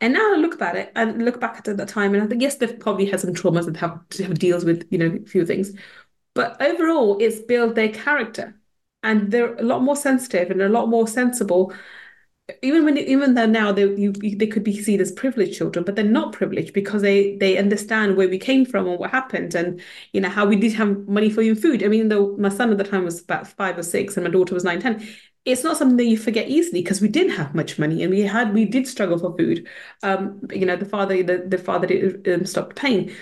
And 0.00 0.14
now 0.14 0.34
I 0.34 0.36
look 0.36 0.54
about 0.54 0.76
it 0.76 0.90
and 0.96 1.24
look 1.24 1.40
back 1.40 1.58
at 1.68 1.76
that 1.76 1.88
time, 1.88 2.14
and 2.14 2.22
I 2.22 2.26
think 2.26 2.42
yes, 2.42 2.56
they've 2.56 2.78
probably 2.80 3.06
had 3.06 3.20
some 3.20 3.34
traumas 3.34 3.66
that 3.66 3.76
have 3.76 4.08
to 4.10 4.24
have 4.24 4.38
deals 4.38 4.64
with, 4.64 4.86
you 4.90 4.98
know, 4.98 5.16
a 5.22 5.26
few 5.26 5.46
things. 5.46 5.72
But 6.34 6.60
overall, 6.62 7.18
it's 7.20 7.40
built 7.40 7.74
their 7.74 7.90
character, 7.90 8.58
and 9.02 9.30
they're 9.30 9.54
a 9.56 9.62
lot 9.62 9.82
more 9.82 9.96
sensitive 9.96 10.50
and 10.50 10.62
a 10.62 10.68
lot 10.68 10.88
more 10.88 11.06
sensible. 11.06 11.72
Even 12.60 12.84
when, 12.84 12.98
even 12.98 13.34
though 13.34 13.46
now 13.46 13.70
they 13.70 13.82
you, 13.94 14.12
they 14.12 14.48
could 14.48 14.64
be 14.64 14.76
seen 14.82 15.00
as 15.00 15.12
privileged 15.12 15.56
children, 15.56 15.84
but 15.84 15.94
they're 15.94 16.04
not 16.04 16.32
privileged 16.32 16.74
because 16.74 17.00
they 17.00 17.36
they 17.36 17.56
understand 17.56 18.16
where 18.16 18.28
we 18.28 18.36
came 18.38 18.66
from 18.66 18.88
and 18.88 18.98
what 18.98 19.10
happened, 19.12 19.54
and 19.54 19.80
you 20.12 20.20
know 20.20 20.28
how 20.28 20.44
we 20.44 20.56
did 20.56 20.72
have 20.72 21.06
money 21.06 21.30
for 21.30 21.40
your 21.42 21.54
food. 21.54 21.84
I 21.84 21.88
mean, 21.88 22.08
though 22.08 22.36
my 22.38 22.48
son 22.48 22.70
at 22.72 22.78
the 22.78 22.84
time 22.84 23.04
was 23.04 23.22
about 23.22 23.46
five 23.46 23.78
or 23.78 23.84
six, 23.84 24.16
and 24.16 24.24
my 24.24 24.30
daughter 24.30 24.54
was 24.54 24.64
nine, 24.64 24.80
ten, 24.80 25.06
it's 25.44 25.62
not 25.62 25.76
something 25.76 25.96
that 25.98 26.04
you 26.06 26.18
forget 26.18 26.48
easily 26.48 26.82
because 26.82 27.00
we 27.00 27.08
didn't 27.08 27.32
have 27.36 27.54
much 27.54 27.78
money 27.78 28.02
and 28.02 28.10
we 28.10 28.20
had 28.22 28.52
we 28.52 28.64
did 28.64 28.88
struggle 28.88 29.18
for 29.18 29.36
food. 29.38 29.68
Um, 30.02 30.40
you 30.52 30.66
know, 30.66 30.76
the 30.76 30.84
father 30.84 31.22
the 31.22 31.44
the 31.46 31.58
father 31.58 31.86
did, 31.86 32.28
um, 32.28 32.44
stopped 32.44 32.74
paying, 32.74 33.12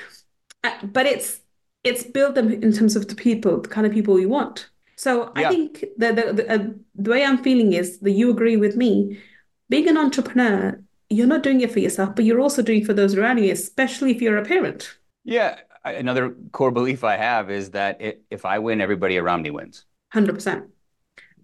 uh, 0.64 0.87
but 0.87 1.06
it's 1.06 1.40
it's 1.85 2.04
built 2.04 2.37
them 2.37 2.52
in 2.52 2.72
terms 2.72 2.96
of 2.96 3.09
the 3.09 3.16
people, 3.16 3.61
the 3.62 3.68
kind 3.70 3.87
of 3.87 3.92
people 3.92 4.20
you 4.20 4.30
want. 4.30 4.69
So 5.00 5.32
yeah. 5.34 5.48
I 5.48 5.48
think 5.48 5.80
the 5.96 6.12
the 6.12 6.32
the, 6.34 6.52
uh, 6.52 6.66
the 6.94 7.10
way 7.10 7.24
I'm 7.24 7.42
feeling 7.42 7.72
is 7.72 8.00
that 8.00 8.10
you 8.10 8.28
agree 8.28 8.58
with 8.58 8.76
me. 8.76 9.18
Being 9.70 9.88
an 9.88 9.96
entrepreneur, 9.96 10.78
you're 11.08 11.26
not 11.26 11.42
doing 11.42 11.62
it 11.62 11.72
for 11.72 11.78
yourself, 11.78 12.14
but 12.14 12.26
you're 12.26 12.40
also 12.40 12.60
doing 12.60 12.82
it 12.82 12.86
for 12.86 12.92
those 12.92 13.14
around 13.14 13.38
you, 13.38 13.50
especially 13.50 14.10
if 14.10 14.20
you're 14.20 14.36
a 14.36 14.44
parent. 14.44 14.98
Yeah, 15.24 15.60
another 15.86 16.34
core 16.52 16.70
belief 16.70 17.02
I 17.02 17.16
have 17.16 17.50
is 17.50 17.70
that 17.70 18.02
it, 18.02 18.24
if 18.30 18.44
I 18.44 18.58
win, 18.58 18.82
everybody 18.82 19.16
around 19.16 19.40
me 19.40 19.50
wins. 19.50 19.86
Hundred 20.12 20.34
percent. 20.34 20.66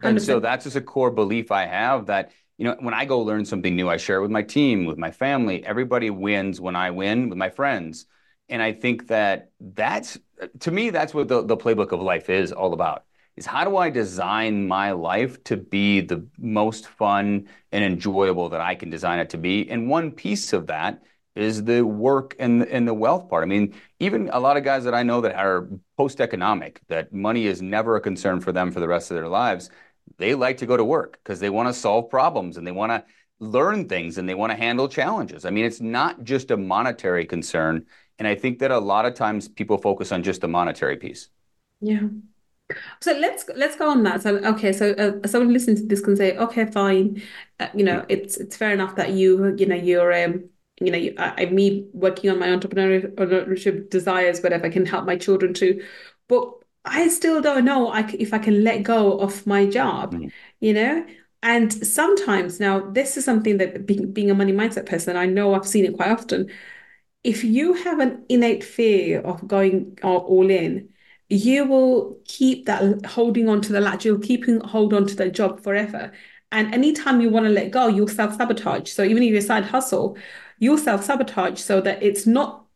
And 0.03 0.21
so 0.21 0.39
that's 0.39 0.65
just 0.65 0.77
a 0.77 0.83
core 0.83 1.11
belief 1.11 1.51
I 1.51 1.65
have 1.65 2.07
that 2.07 2.33
you 2.59 2.67
know 2.67 2.77
when 2.81 2.93
I 2.93 3.07
go 3.07 3.21
learn 3.21 3.47
something 3.47 3.75
new, 3.75 3.89
I 3.89 3.97
share 3.97 4.19
it 4.19 4.23
with 4.23 4.31
my 4.31 4.43
team, 4.43 4.85
with 4.85 4.99
my 4.99 5.11
family. 5.11 5.65
Everybody 5.65 6.11
wins 6.11 6.61
when 6.61 6.77
I 6.77 6.91
win 6.91 7.31
with 7.31 7.39
my 7.39 7.49
friends. 7.49 8.05
And 8.51 8.61
I 8.61 8.75
think 8.75 9.09
that 9.09 9.51
that's, 9.59 10.19
to 10.61 10.71
me, 10.71 10.91
that's 10.91 11.13
what 11.13 11.27
the, 11.27 11.43
the 11.43 11.57
playbook 11.57 11.91
of 11.91 12.01
life 12.01 12.31
is 12.31 12.53
all 12.53 12.75
about 12.75 13.06
is 13.37 13.47
how 13.47 13.65
do 13.65 13.77
I 13.77 13.91
design 13.91 14.67
my 14.67 14.93
life 14.93 15.43
to 15.45 15.57
be 15.57 16.01
the 16.01 16.27
most 16.39 16.87
fun 16.89 17.49
and 17.73 17.85
enjoyable 17.85 18.49
that 18.51 18.61
I 18.61 18.75
can 18.75 18.91
design 18.91 19.19
it 19.19 19.31
to 19.31 19.39
be? 19.39 19.69
And 19.71 19.89
one 19.89 20.11
piece 20.11 20.53
of 20.53 20.67
that 20.69 21.03
is 21.35 21.65
the 21.65 21.83
work 21.83 22.35
and, 22.39 22.63
and 22.67 22.89
the 22.89 22.95
wealth 22.95 23.29
part. 23.29 23.43
I 23.43 23.47
mean, 23.47 23.75
even 24.01 24.31
a 24.33 24.41
lot 24.41 24.57
of 24.57 24.65
guys 24.65 24.85
that 24.85 24.95
I 24.95 25.03
know 25.03 25.21
that 25.21 25.35
are 25.35 25.69
post 25.99 26.21
economic, 26.21 26.81
that 26.89 27.13
money 27.13 27.47
is 27.47 27.61
never 27.61 27.97
a 27.97 28.01
concern 28.01 28.41
for 28.41 28.53
them 28.53 28.71
for 28.71 28.81
the 28.81 28.89
rest 28.89 29.11
of 29.11 29.17
their 29.17 29.29
lives, 29.29 29.71
they 30.17 30.35
like 30.35 30.57
to 30.59 30.67
go 30.67 30.77
to 30.77 30.85
work 30.85 31.19
because 31.23 31.39
they 31.39 31.51
want 31.51 31.69
to 31.69 31.75
solve 31.75 32.09
problems 32.09 32.57
and 32.57 32.67
they 32.67 32.73
want 32.73 32.91
to 32.91 33.05
learn 33.39 33.87
things 33.87 34.17
and 34.17 34.27
they 34.27 34.35
want 34.35 34.51
to 34.51 34.57
handle 34.57 34.89
challenges. 34.89 35.45
I 35.45 35.51
mean, 35.51 35.67
it's 35.67 35.81
not 35.81 36.25
just 36.25 36.51
a 36.51 36.57
monetary 36.57 37.27
concern, 37.27 37.85
and 38.19 38.27
I 38.27 38.35
think 38.35 38.61
that 38.61 38.71
a 38.71 38.79
lot 38.79 39.05
of 39.05 39.13
times 39.13 39.47
people 39.47 39.77
focus 39.77 40.13
on 40.13 40.23
just 40.23 40.41
the 40.41 40.49
monetary 40.49 40.97
piece. 40.97 41.29
Yeah. 41.81 42.09
So 43.01 43.13
let's 43.13 43.49
let's 43.55 43.77
go 43.77 43.91
on 43.91 44.03
that. 44.05 44.23
So 44.23 44.37
okay, 44.37 44.73
so 44.73 44.91
uh, 44.93 45.27
someone 45.29 45.53
listening 45.53 45.77
to 45.77 45.87
this 45.87 46.01
can 46.01 46.17
say, 46.17 46.37
okay, 46.37 46.67
fine, 46.67 47.23
uh, 47.61 47.69
you 47.75 47.85
know, 47.85 48.05
it's 48.09 48.37
it's 48.37 48.57
fair 48.57 48.73
enough 48.73 48.97
that 48.97 49.13
you 49.13 49.55
you 49.57 49.67
know 49.67 49.77
you're 49.77 50.13
um, 50.25 50.51
you 50.81 50.91
know, 50.91 51.23
I, 51.23 51.43
I 51.43 51.47
me 51.47 51.89
working 51.93 52.31
on 52.31 52.39
my 52.39 52.49
entrepreneurial 52.49 53.15
entrepreneurship 53.15 53.91
desires, 53.91 54.41
whatever, 54.41 54.67
I 54.67 54.71
can 54.71 54.87
help 54.87 55.07
my 55.07 55.17
children 55.17 55.55
too. 55.55 55.83
But 56.29 56.53
I 56.85 57.09
still 57.09 57.41
don't 57.41 57.65
know 57.65 57.93
if 57.95 58.33
I 58.35 58.39
can 58.39 58.63
let 58.63 58.83
go 58.83 59.19
of 59.19 59.47
my 59.47 59.67
job, 59.67 60.15
mm-hmm. 60.15 60.29
you 60.61 60.75
know? 60.75 61.07
And 61.43 61.73
sometimes 61.73 62.61
now, 62.61 62.91
this 62.91 63.17
is 63.17 63.25
something 63.25 63.59
that 63.59 63.87
being, 63.87 64.13
being 64.13 64.31
a 64.31 64.35
money 64.35 64.53
mindset 64.53 64.87
person, 64.87 65.17
I 65.17 65.27
know 65.27 65.55
I've 65.55 65.67
seen 65.67 65.85
it 65.85 65.97
quite 65.97 66.11
often. 66.11 66.51
If 67.25 67.45
you 67.45 67.75
have 67.75 68.01
an 68.01 68.25
innate 68.29 68.65
fear 68.65 69.21
of 69.21 69.47
going 69.47 69.99
all 70.03 70.51
in, 70.51 70.91
you 71.29 71.65
will 71.65 72.19
keep 72.25 72.67
that 72.67 73.05
holding 73.07 73.49
on 73.49 73.61
to 73.63 73.73
the 73.73 73.81
latch, 73.81 74.05
you'll 74.05 74.19
keep 74.19 74.45
hold 74.65 74.95
on 74.95 75.07
to 75.07 75.17
the 75.17 75.31
job 75.31 75.61
forever. 75.61 76.13
And 76.53 76.73
anytime 76.73 77.21
you 77.21 77.31
want 77.31 77.47
to 77.47 77.51
let 77.51 77.71
go, 77.71 77.89
you'll 77.89 78.09
self 78.09 78.37
sabotage. 78.37 78.91
So 78.91 79.03
even 79.03 79.23
if 79.23 79.33
you 79.33 79.41
side 79.41 79.65
hustle, 79.65 80.17
you'll 80.59 80.79
self 80.79 81.05
sabotage 81.05 81.61
so 81.61 81.81
that 81.81 82.03
it's 82.03 82.27
not 82.27 82.67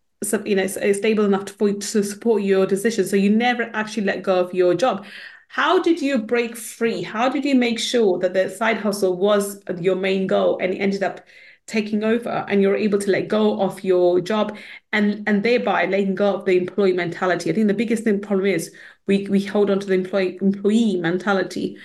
you 0.44 0.54
know 0.54 0.66
stable 0.66 1.24
enough 1.24 1.46
to, 1.46 1.52
for, 1.54 1.72
to 1.72 2.02
support 2.02 2.42
your 2.42 2.66
decision. 2.66 3.06
So 3.06 3.16
you 3.16 3.30
never 3.30 3.70
actually 3.74 4.04
let 4.04 4.22
go 4.22 4.40
of 4.40 4.52
your 4.52 4.74
job. 4.74 5.06
How 5.48 5.80
did 5.82 6.00
you 6.00 6.18
break 6.18 6.56
free? 6.56 7.02
How 7.02 7.28
did 7.28 7.44
you 7.44 7.54
make 7.54 7.78
sure 7.78 8.18
that 8.18 8.34
the 8.34 8.50
side 8.50 8.78
hustle 8.78 9.16
was 9.16 9.62
your 9.78 9.96
main 9.96 10.26
goal 10.26 10.58
and 10.60 10.74
ended 10.74 11.02
up 11.02 11.26
taking 11.70 12.02
over 12.02 12.44
and 12.48 12.60
you're 12.60 12.76
able 12.76 12.98
to 12.98 13.10
let 13.10 13.28
go 13.28 13.60
of 13.60 13.82
your 13.84 14.20
job 14.20 14.58
and 14.92 15.22
and 15.26 15.42
thereby 15.42 15.86
letting 15.86 16.14
go 16.14 16.34
of 16.34 16.44
the 16.44 16.58
employee 16.58 16.92
mentality. 16.92 17.48
I 17.48 17.54
think 17.54 17.68
the 17.68 17.74
biggest 17.74 18.04
thing 18.04 18.20
problem 18.20 18.46
is 18.46 18.74
we 19.06 19.26
we 19.28 19.44
hold 19.44 19.70
on 19.70 19.78
to 19.80 19.86
the 19.86 19.94
employee 19.94 20.38
employee 20.42 20.96
mentality. 20.96 21.78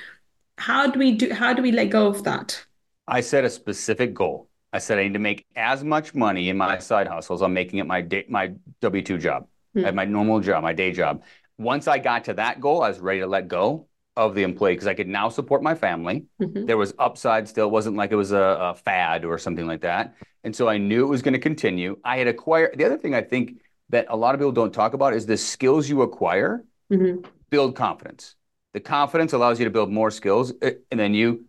How 0.58 0.88
do 0.88 1.00
we 1.00 1.12
do 1.14 1.32
how 1.34 1.54
do 1.54 1.62
we 1.62 1.72
let 1.72 1.92
go 1.92 2.08
of 2.08 2.24
that? 2.24 2.66
I 3.08 3.22
set 3.22 3.46
a 3.46 3.50
specific 3.50 4.14
goal. 4.14 4.50
I 4.74 4.80
said 4.80 4.98
I 4.98 5.04
need 5.04 5.14
to 5.14 5.20
make 5.20 5.46
as 5.56 5.84
much 5.84 6.16
money 6.16 6.50
in 6.50 6.58
my 6.58 6.80
side 6.80 7.08
hustles. 7.08 7.42
I'm 7.42 7.54
making 7.54 7.80
it 7.80 7.86
my 7.88 8.02
day, 8.02 8.26
my 8.28 8.54
W 8.82 9.04
two 9.04 9.20
job, 9.20 9.48
mm. 9.78 9.94
my 9.94 10.06
normal 10.06 10.40
job, 10.40 10.64
my 10.64 10.74
day 10.74 10.92
job. 10.92 11.24
Once 11.58 11.88
I 11.88 12.00
got 12.00 12.26
to 12.26 12.34
that 12.34 12.60
goal, 12.60 12.82
I 12.82 12.90
was 12.90 13.00
ready 13.00 13.20
to 13.20 13.28
let 13.28 13.48
go 13.48 13.88
of 14.18 14.34
the 14.34 14.44
employee 14.44 14.74
because 14.74 14.88
I 14.88 14.94
could 14.94 15.08
now 15.08 15.30
support 15.30 15.62
my 15.62 15.76
family. 15.76 16.26
Mm-hmm. 16.42 16.66
There 16.66 16.78
was 16.78 16.94
upside 16.98 17.48
still. 17.48 17.68
It 17.68 17.72
wasn't 17.72 17.98
like 17.98 18.12
it 18.12 18.16
was 18.16 18.32
a, 18.32 18.38
a, 18.38 18.76
fad 18.76 19.26
or 19.26 19.38
something 19.38 19.68
like 19.68 19.82
that. 19.82 20.16
And 20.44 20.56
so 20.56 20.70
I 20.70 20.78
knew 20.78 21.04
it 21.04 21.10
was 21.10 21.22
going 21.22 21.34
to 21.34 21.40
continue. 21.40 21.98
I 22.04 22.18
had 22.18 22.28
acquired 22.28 22.78
the 22.78 22.86
other 22.86 22.98
thing 22.98 23.14
I 23.14 23.22
think 23.22 23.60
that 23.90 24.06
a 24.10 24.16
lot 24.16 24.34
of 24.34 24.40
people 24.40 24.54
don't 24.54 24.74
talk 24.74 24.94
about 24.94 25.14
is 25.14 25.26
the 25.26 25.38
skills 25.38 25.90
you 25.90 26.02
acquire 26.02 26.64
mm-hmm. 26.92 27.28
build 27.50 27.76
confidence. 27.76 28.36
The 28.74 28.80
confidence 28.80 29.34
allows 29.34 29.60
you 29.60 29.66
to 29.66 29.72
build 29.72 29.92
more 29.92 30.12
skills 30.12 30.54
eh, 30.62 30.74
and 30.92 31.00
then 31.00 31.14
you 31.14 31.46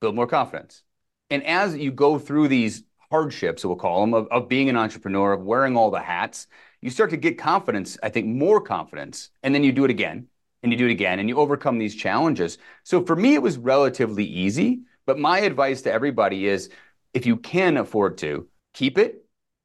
build 0.00 0.14
more 0.14 0.26
confidence. 0.26 0.82
And 1.30 1.44
as 1.44 1.76
you 1.76 1.92
go 1.92 2.18
through 2.18 2.48
these 2.48 2.82
hardships, 3.10 3.64
we'll 3.64 3.76
call 3.76 4.00
them, 4.00 4.14
of, 4.14 4.26
of 4.28 4.48
being 4.48 4.68
an 4.68 4.76
entrepreneur, 4.76 5.32
of 5.32 5.42
wearing 5.42 5.76
all 5.76 5.90
the 5.90 6.00
hats, 6.00 6.46
you 6.80 6.90
start 6.90 7.10
to 7.10 7.16
get 7.16 7.38
confidence, 7.38 7.98
I 8.02 8.08
think 8.08 8.26
more 8.26 8.60
confidence. 8.60 9.30
And 9.42 9.54
then 9.54 9.64
you 9.64 9.72
do 9.72 9.84
it 9.84 9.90
again 9.90 10.28
and 10.62 10.72
you 10.72 10.78
do 10.78 10.86
it 10.86 10.92
again 10.92 11.18
and 11.18 11.28
you 11.28 11.36
overcome 11.36 11.78
these 11.78 11.94
challenges. 11.94 12.58
So 12.84 13.04
for 13.04 13.16
me, 13.16 13.34
it 13.34 13.42
was 13.42 13.58
relatively 13.58 14.24
easy. 14.24 14.80
But 15.06 15.18
my 15.18 15.40
advice 15.40 15.82
to 15.82 15.92
everybody 15.92 16.46
is 16.46 16.70
if 17.14 17.26
you 17.26 17.36
can 17.36 17.76
afford 17.76 18.18
to, 18.18 18.48
keep 18.74 18.98
it, 18.98 19.24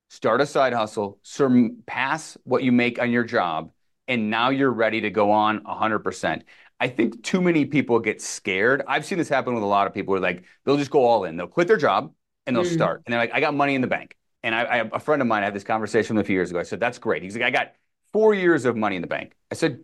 start 0.09 0.41
a 0.41 0.45
side 0.45 0.73
hustle, 0.73 1.19
surpass 1.23 2.37
what 2.43 2.63
you 2.63 2.71
make 2.71 3.01
on 3.01 3.11
your 3.11 3.23
job, 3.23 3.71
and 4.07 4.29
now 4.29 4.49
you're 4.49 4.71
ready 4.71 5.01
to 5.01 5.09
go 5.09 5.31
on 5.31 5.63
100%. 5.63 6.43
I 6.79 6.87
think 6.87 7.23
too 7.23 7.41
many 7.41 7.65
people 7.65 7.99
get 7.99 8.21
scared. 8.21 8.83
I've 8.87 9.05
seen 9.05 9.17
this 9.17 9.29
happen 9.29 9.53
with 9.53 9.63
a 9.63 9.67
lot 9.67 9.87
of 9.87 9.93
people 9.93 10.11
where 10.11 10.21
like 10.21 10.43
they'll 10.65 10.77
just 10.77 10.91
go 10.91 11.05
all 11.05 11.23
in. 11.23 11.37
They'll 11.37 11.47
quit 11.47 11.67
their 11.67 11.77
job 11.77 12.13
and 12.45 12.55
they'll 12.55 12.65
mm. 12.65 12.73
start. 12.73 13.03
And 13.05 13.13
they're 13.13 13.19
like, 13.19 13.33
I 13.33 13.39
got 13.39 13.53
money 13.53 13.75
in 13.75 13.81
the 13.81 13.87
bank. 13.87 14.17
And 14.43 14.53
I, 14.53 14.63
I 14.63 14.89
a 14.91 14.99
friend 14.99 15.21
of 15.21 15.27
mine 15.27 15.43
I 15.43 15.45
had 15.45 15.55
this 15.55 15.63
conversation 15.63 16.15
with 16.15 16.25
a 16.25 16.27
few 16.27 16.35
years 16.35 16.49
ago. 16.49 16.59
I 16.59 16.63
said, 16.63 16.79
That's 16.79 16.97
great. 16.97 17.23
He's 17.23 17.35
like, 17.35 17.45
I 17.45 17.51
got 17.51 17.73
four 18.11 18.33
years 18.33 18.65
of 18.65 18.75
money 18.75 18.97
in 18.97 19.01
the 19.01 19.07
bank. 19.07 19.33
I 19.49 19.55
said, 19.55 19.79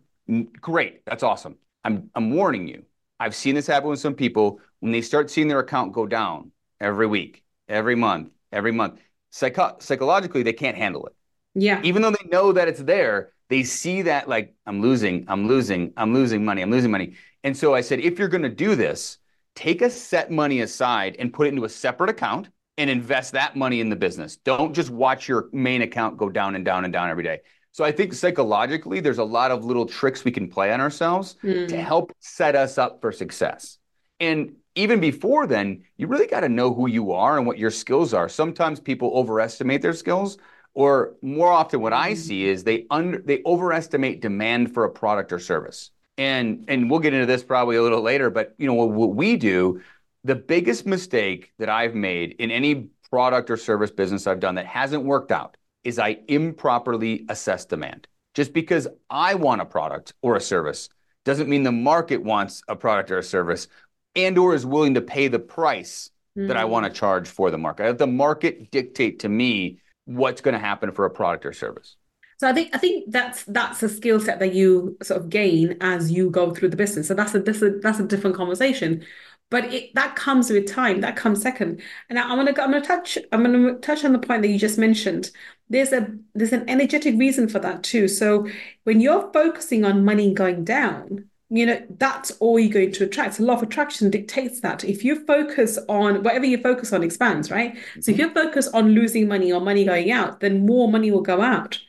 Great, 0.62 1.06
that's 1.06 1.24
awesome. 1.24 1.58
I'm 1.84 2.10
I'm 2.16 2.32
warning 2.32 2.68
you. 2.68 2.84
I've 3.20 3.36
seen 3.36 3.56
this 3.56 3.68
happen 3.68 3.90
with 3.90 4.00
some 4.00 4.14
people 4.14 4.60
when 4.80 4.92
they 4.92 5.02
start 5.02 5.30
seeing 5.30 5.48
their 5.48 5.60
account 5.60 5.94
go 5.94 6.06
down 6.06 6.52
every 6.80 7.08
week, 7.08 7.44
every 7.68 7.96
month, 7.96 8.30
every 8.52 8.72
month. 8.72 9.00
Psycho- 9.32 9.78
psychologically, 9.80 10.44
they 10.44 10.54
can't 10.54 10.78
handle 10.78 11.06
it. 11.08 11.14
Yeah. 11.54 11.82
Even 11.84 12.02
though 12.02 12.12
they 12.12 12.28
know 12.30 12.52
that 12.54 12.68
it's 12.68 12.82
there, 12.82 13.34
they 13.50 13.64
see 13.64 14.04
that 14.04 14.30
like 14.30 14.54
I'm 14.66 14.82
losing, 14.82 15.26
I'm 15.28 15.48
losing, 15.48 15.94
I'm 15.98 16.14
losing 16.14 16.46
money, 16.46 16.62
I'm 16.62 16.72
losing 16.72 16.92
money. 16.92 17.16
And 17.44 17.56
so 17.56 17.74
I 17.74 17.82
said, 17.82 18.00
if 18.00 18.20
you're 18.20 18.28
going 18.28 18.44
to 18.44 18.50
do 18.50 18.76
this, 18.76 19.18
take 19.56 19.82
a 19.82 19.90
set 19.90 20.32
money 20.32 20.62
aside 20.62 21.16
and 21.20 21.34
put 21.34 21.48
it 21.48 21.50
into 21.50 21.66
a 21.66 21.70
separate 21.70 22.10
account 22.10 22.50
and 22.78 22.90
invest 22.90 23.34
that 23.34 23.56
money 23.56 23.82
in 23.82 23.90
the 23.90 23.96
business. 23.96 24.38
Don't 24.38 24.74
just 24.74 24.90
watch 24.90 25.28
your 25.28 25.50
main 25.52 25.82
account 25.82 26.18
go 26.18 26.30
down 26.30 26.56
and 26.56 26.64
down 26.64 26.86
and 26.86 26.94
down 26.94 27.10
every 27.10 27.24
day. 27.24 27.40
So 27.72 27.84
I 27.86 27.92
think 27.92 28.14
psychologically, 28.14 29.00
there's 29.00 29.20
a 29.20 29.24
lot 29.24 29.52
of 29.52 29.64
little 29.64 29.86
tricks 29.86 30.26
we 30.26 30.32
can 30.32 30.50
play 30.50 30.72
on 30.74 30.82
ourselves 30.82 31.36
mm. 31.44 31.68
to 31.68 31.78
help 31.78 32.12
set 32.20 32.56
us 32.56 32.78
up 32.78 33.00
for 33.02 33.12
success. 33.12 33.78
And 34.20 34.56
even 34.76 35.00
before 35.00 35.48
then, 35.48 35.84
you 35.98 36.08
really 36.08 36.28
got 36.28 36.42
to 36.42 36.50
know 36.50 36.74
who 36.74 36.88
you 36.88 37.12
are 37.12 37.38
and 37.38 37.46
what 37.46 37.58
your 37.58 37.72
skills 37.72 38.14
are. 38.14 38.28
Sometimes 38.30 38.80
people 38.80 39.12
overestimate 39.14 39.82
their 39.82 39.94
skills, 39.94 40.38
or 40.74 41.16
more 41.22 41.52
often, 41.52 41.82
what 41.82 41.94
I 41.94 42.14
see 42.14 42.46
is 42.46 42.64
they 42.64 42.86
under 42.90 43.20
they 43.20 43.42
overestimate 43.46 44.22
demand 44.22 44.74
for 44.74 44.86
a 44.86 44.90
product 44.90 45.32
or 45.32 45.40
service. 45.40 45.92
And 46.18 46.66
and 46.68 46.90
we'll 46.90 47.00
get 47.00 47.14
into 47.14 47.26
this 47.26 47.44
probably 47.44 47.76
a 47.78 47.84
little 47.84 48.02
later, 48.02 48.30
but 48.30 48.56
you 48.58 48.68
know 48.68 48.74
what, 48.74 48.90
what 48.90 49.16
we 49.16 49.36
do, 49.38 49.82
the 50.24 50.36
biggest 50.36 50.86
mistake 50.86 51.54
that 51.60 51.70
I've 51.70 51.96
made 51.96 52.34
in 52.40 52.52
any 52.52 52.90
product 53.10 53.50
or 53.50 53.58
service 53.58 53.92
business 53.92 54.28
I've 54.28 54.40
done 54.40 54.56
that 54.56 54.66
hasn't 54.66 55.04
worked 55.04 55.32
out 55.32 55.58
is 55.84 56.00
I 56.00 56.18
improperly 56.28 57.26
assess 57.30 57.66
demand. 57.66 58.08
Just 58.34 58.54
because 58.54 58.88
I 59.10 59.36
want 59.36 59.62
a 59.62 59.66
product 59.66 60.14
or 60.22 60.36
a 60.36 60.42
service 60.42 60.90
doesn't 61.26 61.50
mean 61.50 61.64
the 61.64 61.72
market 61.72 62.24
wants 62.24 62.62
a 62.68 62.76
product 62.76 63.12
or 63.12 63.18
a 63.18 63.24
service 63.24 63.68
and 64.16 64.38
or 64.38 64.54
is 64.54 64.66
willing 64.66 64.94
to 64.96 65.02
pay 65.02 65.28
the 65.28 65.40
price 65.40 66.12
mm. 66.38 66.48
that 66.48 66.58
I 66.58 66.64
hmm. 66.64 66.72
want 66.72 66.86
to 66.86 66.92
charge 66.92 67.28
for 67.28 67.52
the 67.52 67.58
market. 67.58 67.84
I 67.84 67.88
let 67.88 67.98
the 67.98 68.08
market 68.08 68.72
dictate 68.72 69.20
to 69.20 69.30
me 69.30 69.80
what's 70.06 70.42
going 70.42 70.54
to 70.54 70.60
happen 70.60 70.92
for 70.92 71.06
a 71.06 71.10
product 71.10 71.46
or 71.46 71.54
service. 71.54 71.96
So 72.40 72.48
I 72.48 72.54
think 72.54 72.74
I 72.74 72.78
think 72.78 73.12
that's 73.12 73.44
that's 73.44 73.84
a 73.84 73.90
skill 73.90 74.20
set 74.20 74.40
that 74.40 74.54
you 74.54 74.98
sort 75.04 75.20
of 75.20 75.30
gain 75.30 75.78
as 75.82 76.10
you 76.10 76.30
go 76.30 76.52
through 76.52 76.70
the 76.70 76.78
business. 76.78 77.10
So 77.10 77.14
that's 77.14 77.36
a 77.36 77.40
that's 77.40 77.62
a, 77.62 77.72
that's 77.82 78.00
a 78.00 78.04
different 78.04 78.38
conversation. 78.38 79.06
But 79.50 79.74
it, 79.74 79.96
that 79.96 80.16
comes 80.16 80.50
with 80.50 80.68
time. 80.68 81.02
That 81.02 81.16
comes 81.16 81.42
second. 81.42 81.82
And 82.10 82.20
I'm 82.20 82.38
gonna 82.38 82.52
I'm 82.52 82.72
gonna 82.72 82.82
touch 82.82 83.18
I'm 83.32 83.44
gonna 83.44 83.74
touch 83.80 84.06
on 84.06 84.14
the 84.14 84.20
point 84.20 84.44
that 84.44 84.50
you 84.50 84.60
just 84.60 84.78
mentioned. 84.78 85.32
There's 85.70 85.92
a 85.92 86.08
there's 86.36 86.54
an 86.54 86.70
energetic 86.70 87.18
reason 87.18 87.50
for 87.50 87.60
that 87.60 87.84
too. 87.84 88.08
So 88.08 88.48
when 88.84 89.02
you're 89.02 89.32
focusing 89.34 89.86
on 89.86 90.06
money 90.06 90.34
going 90.34 90.64
down, 90.64 91.30
you 91.50 91.66
know 91.66 91.82
that's 91.98 92.32
all 92.40 92.60
you're 92.60 92.72
going 92.72 92.92
to 92.92 93.04
attract 93.04 93.36
so 93.36 93.44
law 93.44 93.56
of 93.56 93.64
attraction 93.64 94.10
dictates 94.10 94.62
that 94.62 94.84
if 94.84 95.04
you 95.04 95.26
focus 95.26 95.80
on 95.90 96.22
whatever 96.24 96.46
you 96.46 96.58
focus 96.60 96.94
on 96.94 97.04
expands 97.04 97.50
right 97.50 97.74
mm-hmm. 97.76 98.02
so 98.02 98.12
if 98.12 98.20
you 98.20 98.30
focus 98.34 98.68
on 98.70 98.90
losing 98.90 99.28
money 99.28 99.52
or 99.52 99.60
money 99.60 99.84
going 99.84 100.12
out 100.12 100.40
then 100.40 100.66
more 100.66 100.92
money 100.92 101.10
will 101.10 101.22
go 101.22 101.42
out 101.42 101.80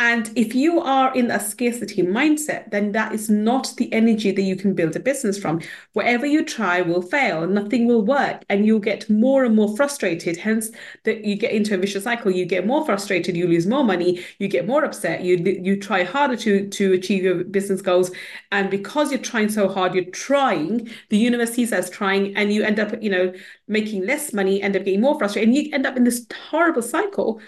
and 0.00 0.30
if 0.36 0.54
you 0.54 0.80
are 0.80 1.12
in 1.12 1.28
a 1.30 1.40
scarcity 1.40 2.02
mindset, 2.02 2.70
then 2.70 2.92
that 2.92 3.12
is 3.12 3.28
not 3.28 3.74
the 3.76 3.92
energy 3.92 4.30
that 4.30 4.42
you 4.42 4.54
can 4.54 4.72
build 4.72 4.94
a 4.94 5.00
business 5.00 5.36
from. 5.36 5.60
Whatever 5.94 6.24
you 6.24 6.44
try 6.44 6.80
will 6.82 7.02
fail, 7.02 7.48
nothing 7.48 7.88
will 7.88 8.04
work, 8.04 8.44
and 8.48 8.64
you'll 8.64 8.78
get 8.78 9.10
more 9.10 9.44
and 9.44 9.56
more 9.56 9.76
frustrated. 9.76 10.36
Hence, 10.36 10.70
that 11.04 11.24
you 11.24 11.34
get 11.34 11.50
into 11.50 11.74
a 11.74 11.78
vicious 11.78 12.04
cycle. 12.04 12.30
You 12.30 12.46
get 12.46 12.64
more 12.64 12.86
frustrated, 12.86 13.36
you 13.36 13.48
lose 13.48 13.66
more 13.66 13.82
money, 13.82 14.24
you 14.38 14.46
get 14.46 14.68
more 14.68 14.84
upset, 14.84 15.22
you 15.22 15.36
you 15.36 15.80
try 15.80 16.04
harder 16.04 16.36
to 16.36 16.68
to 16.68 16.92
achieve 16.92 17.24
your 17.24 17.42
business 17.42 17.82
goals, 17.82 18.12
and 18.52 18.70
because 18.70 19.10
you're 19.10 19.20
trying 19.20 19.48
so 19.48 19.68
hard, 19.68 19.94
you're 19.94 20.04
trying. 20.04 20.88
The 21.08 21.18
universe 21.18 21.54
sees 21.54 21.72
as 21.72 21.90
trying, 21.90 22.36
and 22.36 22.52
you 22.52 22.62
end 22.62 22.78
up, 22.78 23.02
you 23.02 23.10
know, 23.10 23.32
making 23.66 24.06
less 24.06 24.32
money, 24.32 24.62
end 24.62 24.76
up 24.76 24.84
getting 24.84 25.00
more 25.00 25.18
frustrated, 25.18 25.48
and 25.48 25.56
you 25.56 25.72
end 25.72 25.86
up 25.86 25.96
in 25.96 26.04
this 26.04 26.24
horrible 26.50 26.82
cycle 26.82 27.40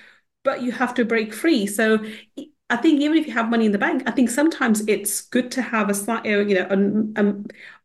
but 0.42 0.62
you 0.62 0.72
have 0.72 0.94
to 0.94 1.05
break 1.05 1.35
free. 1.35 1.66
So 1.66 2.05
I 2.70 2.76
think 2.76 3.00
even 3.00 3.18
if 3.18 3.26
you 3.26 3.33
have 3.33 3.50
money 3.50 3.66
in 3.66 3.72
the 3.72 3.79
bank, 3.79 4.05
I 4.07 4.12
think 4.12 4.31
sometimes 4.31 4.83
it's 4.87 5.22
good 5.22 5.50
to 5.53 5.62
have 5.62 5.90
a 5.90 5.94
slight, 5.94 6.24
uh, 6.24 6.38
you 6.38 6.55
know, 6.55 6.68
a, 7.16 7.22
a, 7.22 7.35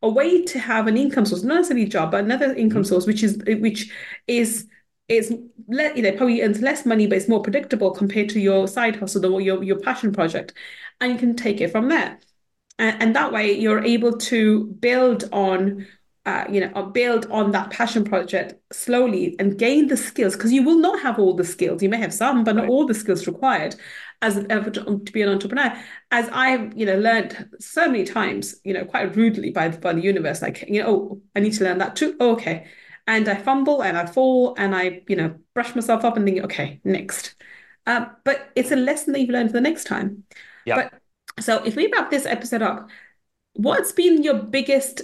a 0.04 0.10
way 0.10 0.44
to 0.44 0.60
have 0.60 0.88
an 0.88 0.96
income 0.96 1.26
source, 1.26 1.44
not 1.44 1.56
necessarily 1.56 1.86
a 1.86 1.90
job, 1.90 2.12
but 2.12 2.24
another 2.24 2.54
income 2.54 2.84
mm-hmm. 2.84 2.90
source, 2.90 3.08
which 3.08 3.24
is 3.24 3.42
which 3.46 3.92
is 4.28 4.68
is 5.08 5.36
let 5.68 5.96
you 5.98 6.04
know 6.04 6.12
probably 6.12 6.42
earns 6.42 6.62
less 6.62 6.86
money, 6.86 7.08
but 7.08 7.18
it's 7.18 7.28
more 7.28 7.42
predictable 7.42 7.92
compared 7.92 8.30
to 8.30 8.40
your 8.40 8.68
side 8.68 8.96
hustle 8.96 9.26
or 9.34 9.42
your 9.42 9.64
your 9.64 9.80
passion 9.80 10.12
project, 10.12 10.54
and 11.02 11.12
you 11.12 11.18
can 11.18 11.36
take 11.36 11.62
it 11.62 11.72
from 11.72 11.90
there, 11.90 12.20
and, 12.78 13.02
and 13.02 13.16
that 13.16 13.32
way 13.32 13.54
you're 13.54 13.84
able 13.84 14.18
to 14.18 14.66
build 14.80 15.28
on 15.32 15.88
uh, 16.26 16.46
you 16.50 16.60
know, 16.60 16.84
build 16.88 17.28
on 17.30 17.52
that 17.52 17.70
passion 17.70 18.04
project 18.04 18.56
slowly 18.74 19.36
and 19.40 19.60
gain 19.60 19.88
the 19.88 19.98
skills 19.98 20.36
because 20.36 20.52
you 20.52 20.64
will 20.64 20.80
not 20.80 21.00
have 21.02 21.20
all 21.20 21.36
the 21.36 21.44
skills. 21.44 21.84
You 21.84 21.90
may 21.90 21.98
have 21.98 22.14
some, 22.14 22.44
but 22.44 22.56
not 22.56 22.68
all 22.68 22.86
the 22.88 22.94
skills 22.96 23.28
required 23.28 23.76
as 24.22 24.38
an, 24.38 24.48
to 24.48 25.12
be 25.12 25.22
an 25.22 25.30
entrepreneur. 25.30 25.78
As 26.10 26.28
I've, 26.32 26.76
you 26.76 26.86
know, 26.86 26.98
learned 26.98 27.50
so 27.60 27.88
many 27.88 28.06
times, 28.06 28.56
you 28.64 28.74
know, 28.74 28.86
quite 28.86 29.16
rudely 29.16 29.52
by 29.52 29.70
by 29.70 29.94
the 29.94 30.02
universe, 30.02 30.42
like, 30.42 30.64
you 30.68 30.82
know, 30.82 30.90
oh, 30.90 31.22
I 31.36 31.42
need 31.42 31.54
to 31.54 31.64
learn 31.64 31.78
that 31.78 31.96
too. 31.96 32.16
Oh, 32.20 32.32
okay. 32.32 32.68
and 33.08 33.28
I 33.28 33.36
fumble 33.36 33.84
and 33.84 33.98
I 33.98 34.06
fall 34.06 34.56
and 34.58 34.76
I, 34.76 35.04
you 35.08 35.16
know, 35.16 35.36
brush 35.54 35.76
myself 35.76 36.04
up 36.04 36.18
and 36.18 36.26
think, 36.26 36.44
okay, 36.44 36.80
next. 36.84 37.36
Uh, 37.86 38.08
but 38.24 38.50
it's 38.56 38.72
a 38.72 38.76
lesson 38.76 39.14
that 39.14 39.20
you've 39.20 39.30
learned 39.30 39.50
for 39.50 39.54
the 39.54 39.62
next 39.62 39.86
time. 39.86 40.24
Yeah. 40.66 40.90
But 40.90 41.44
so 41.44 41.64
if 41.64 41.76
we 41.76 41.92
wrap 41.92 42.10
this 42.10 42.26
episode 42.26 42.62
up, 42.64 42.90
what's 43.54 43.92
been 43.92 44.24
your 44.24 44.42
biggest 44.42 45.02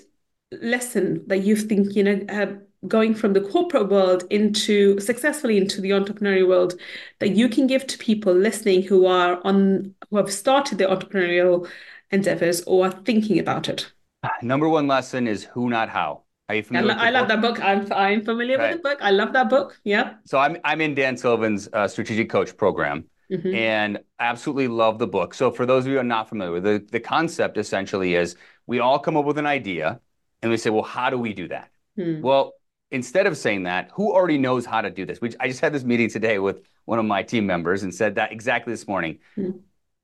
lesson 0.51 1.23
that 1.27 1.39
you 1.39 1.55
think, 1.55 1.95
you 1.95 2.03
know, 2.03 2.19
uh, 2.29 2.47
going 2.87 3.13
from 3.13 3.33
the 3.33 3.41
corporate 3.41 3.89
world 3.89 4.23
into 4.29 4.99
successfully 4.99 5.57
into 5.57 5.81
the 5.81 5.91
entrepreneurial 5.91 6.47
world 6.47 6.73
that 7.19 7.35
you 7.35 7.47
can 7.47 7.67
give 7.67 7.85
to 7.85 7.97
people 7.99 8.33
listening 8.33 8.81
who 8.81 9.05
are 9.05 9.39
on 9.45 9.93
who 10.09 10.17
have 10.17 10.31
started 10.31 10.77
their 10.77 10.89
entrepreneurial 10.89 11.69
endeavors 12.09 12.61
or 12.63 12.87
are 12.87 12.91
thinking 12.91 13.39
about 13.39 13.69
it? 13.69 13.91
Number 14.41 14.67
one 14.67 14.87
lesson 14.87 15.27
is 15.27 15.43
who, 15.43 15.69
not 15.69 15.89
how. 15.89 16.23
Are 16.49 16.55
you 16.55 16.63
familiar? 16.63 16.93
I, 16.97 17.07
I 17.07 17.09
love 17.11 17.29
that 17.29 17.39
book. 17.39 17.63
I'm 17.63 17.91
I'm 17.93 18.25
familiar 18.25 18.57
with 18.57 18.73
the 18.73 18.79
book. 18.79 18.97
I 19.01 19.11
love 19.11 19.31
that 19.33 19.49
book. 19.49 19.79
Yeah. 19.85 20.15
So 20.25 20.37
I'm 20.37 20.57
I'm 20.65 20.81
in 20.81 20.95
Dan 20.95 21.15
Sullivan's 21.15 21.69
uh, 21.71 21.87
strategic 21.87 22.29
coach 22.29 22.57
program. 22.57 23.05
Mm-hmm. 23.31 23.55
And 23.55 23.99
absolutely 24.19 24.67
love 24.67 24.99
the 24.99 25.07
book. 25.07 25.33
So, 25.33 25.51
for 25.51 25.65
those 25.65 25.85
of 25.85 25.87
you 25.87 25.93
who 25.93 26.01
are 26.01 26.03
not 26.03 26.27
familiar 26.27 26.51
with 26.51 26.63
the, 26.63 26.85
the 26.91 26.99
concept 26.99 27.57
essentially 27.57 28.15
is 28.15 28.35
we 28.67 28.79
all 28.79 28.99
come 28.99 29.15
up 29.15 29.23
with 29.23 29.37
an 29.37 29.45
idea 29.45 30.01
and 30.41 30.51
we 30.51 30.57
say, 30.57 30.69
well, 30.69 30.83
how 30.83 31.09
do 31.09 31.17
we 31.17 31.33
do 31.33 31.47
that? 31.49 31.69
Hmm. 31.95 32.21
Well, 32.21 32.53
instead 32.89 33.27
of 33.27 33.37
saying 33.37 33.63
that, 33.63 33.91
who 33.93 34.13
already 34.13 34.37
knows 34.37 34.65
how 34.65 34.81
to 34.81 34.89
do 34.89 35.05
this? 35.05 35.19
I 35.39 35.47
just 35.47 35.61
had 35.61 35.73
this 35.73 35.83
meeting 35.83 36.09
today 36.09 36.39
with 36.39 36.61
one 36.85 36.99
of 36.99 37.05
my 37.05 37.23
team 37.23 37.45
members 37.45 37.83
and 37.83 37.93
said 37.93 38.15
that 38.15 38.31
exactly 38.31 38.73
this 38.73 38.87
morning. 38.87 39.19
Hmm 39.35 39.51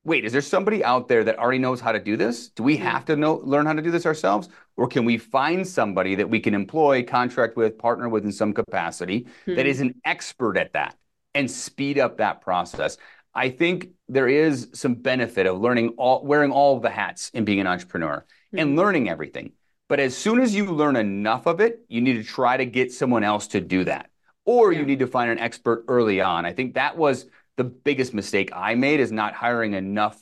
wait, 0.08 0.24
is 0.24 0.32
there 0.32 0.42
somebody 0.42 0.84
out 0.86 1.10
there 1.10 1.26
that 1.26 1.38
already 1.38 1.60
knows 1.60 1.82
how 1.82 1.92
to 1.92 2.00
do 2.00 2.16
this? 2.16 2.48
Do 2.48 2.64
we 2.64 2.78
have 2.78 3.04
to 3.06 3.18
know 3.18 3.42
learn 3.44 3.66
how 3.66 3.74
to 3.74 3.82
do 3.82 3.92
this 3.92 4.06
ourselves? 4.06 4.48
Or 4.78 4.88
can 4.88 5.04
we 5.04 5.18
find 5.18 5.68
somebody 5.68 6.16
that 6.16 6.30
we 6.30 6.40
can 6.40 6.54
employ, 6.54 7.04
contract 7.04 7.58
with, 7.58 7.78
partner 7.78 8.08
with 8.08 8.24
in 8.24 8.32
some 8.32 8.54
capacity 8.54 9.22
mm-hmm. 9.22 9.56
that 9.56 9.66
is 9.66 9.82
an 9.82 9.96
expert 10.06 10.58
at 10.58 10.74
that 10.74 10.96
and 11.36 11.52
speed 11.52 12.00
up 12.00 12.18
that 12.18 12.40
process? 12.40 12.98
I 13.36 13.50
think 13.50 13.90
there 14.08 14.30
is 14.30 14.70
some 14.74 14.96
benefit 14.96 15.46
of 15.46 15.60
learning 15.60 15.90
all 15.98 16.26
wearing 16.26 16.52
all 16.52 16.80
the 16.80 16.90
hats 16.90 17.30
and 17.34 17.46
being 17.46 17.60
an 17.60 17.68
entrepreneur 17.68 18.26
mm-hmm. 18.26 18.60
and 18.60 18.78
learning 18.78 19.10
everything. 19.10 19.52
But 19.90 20.00
as 20.00 20.18
soon 20.18 20.40
as 20.40 20.54
you 20.54 20.66
learn 20.66 20.96
enough 20.96 21.46
of 21.46 21.62
it, 21.62 21.82
you 21.88 22.02
need 22.02 22.14
to 22.14 22.24
try 22.24 22.58
to 22.58 22.66
get 22.66 22.92
someone 22.92 23.24
else 23.24 23.48
to 23.50 23.62
do 23.62 23.84
that. 23.86 24.10
Or 24.46 24.72
yeah. 24.72 24.80
you 24.80 24.86
need 24.86 25.00
to 25.00 25.08
find 25.08 25.32
an 25.32 25.40
expert 25.40 25.86
early 25.88 26.22
on. 26.22 26.46
I 26.46 26.54
think 26.54 26.74
that 26.74 26.98
was 26.98 27.26
the 27.56 27.64
biggest 27.64 28.14
mistake 28.14 28.50
I 28.54 28.76
made 28.76 29.00
is 29.00 29.12
not 29.12 29.34
hiring 29.34 29.74
enough 29.74 30.22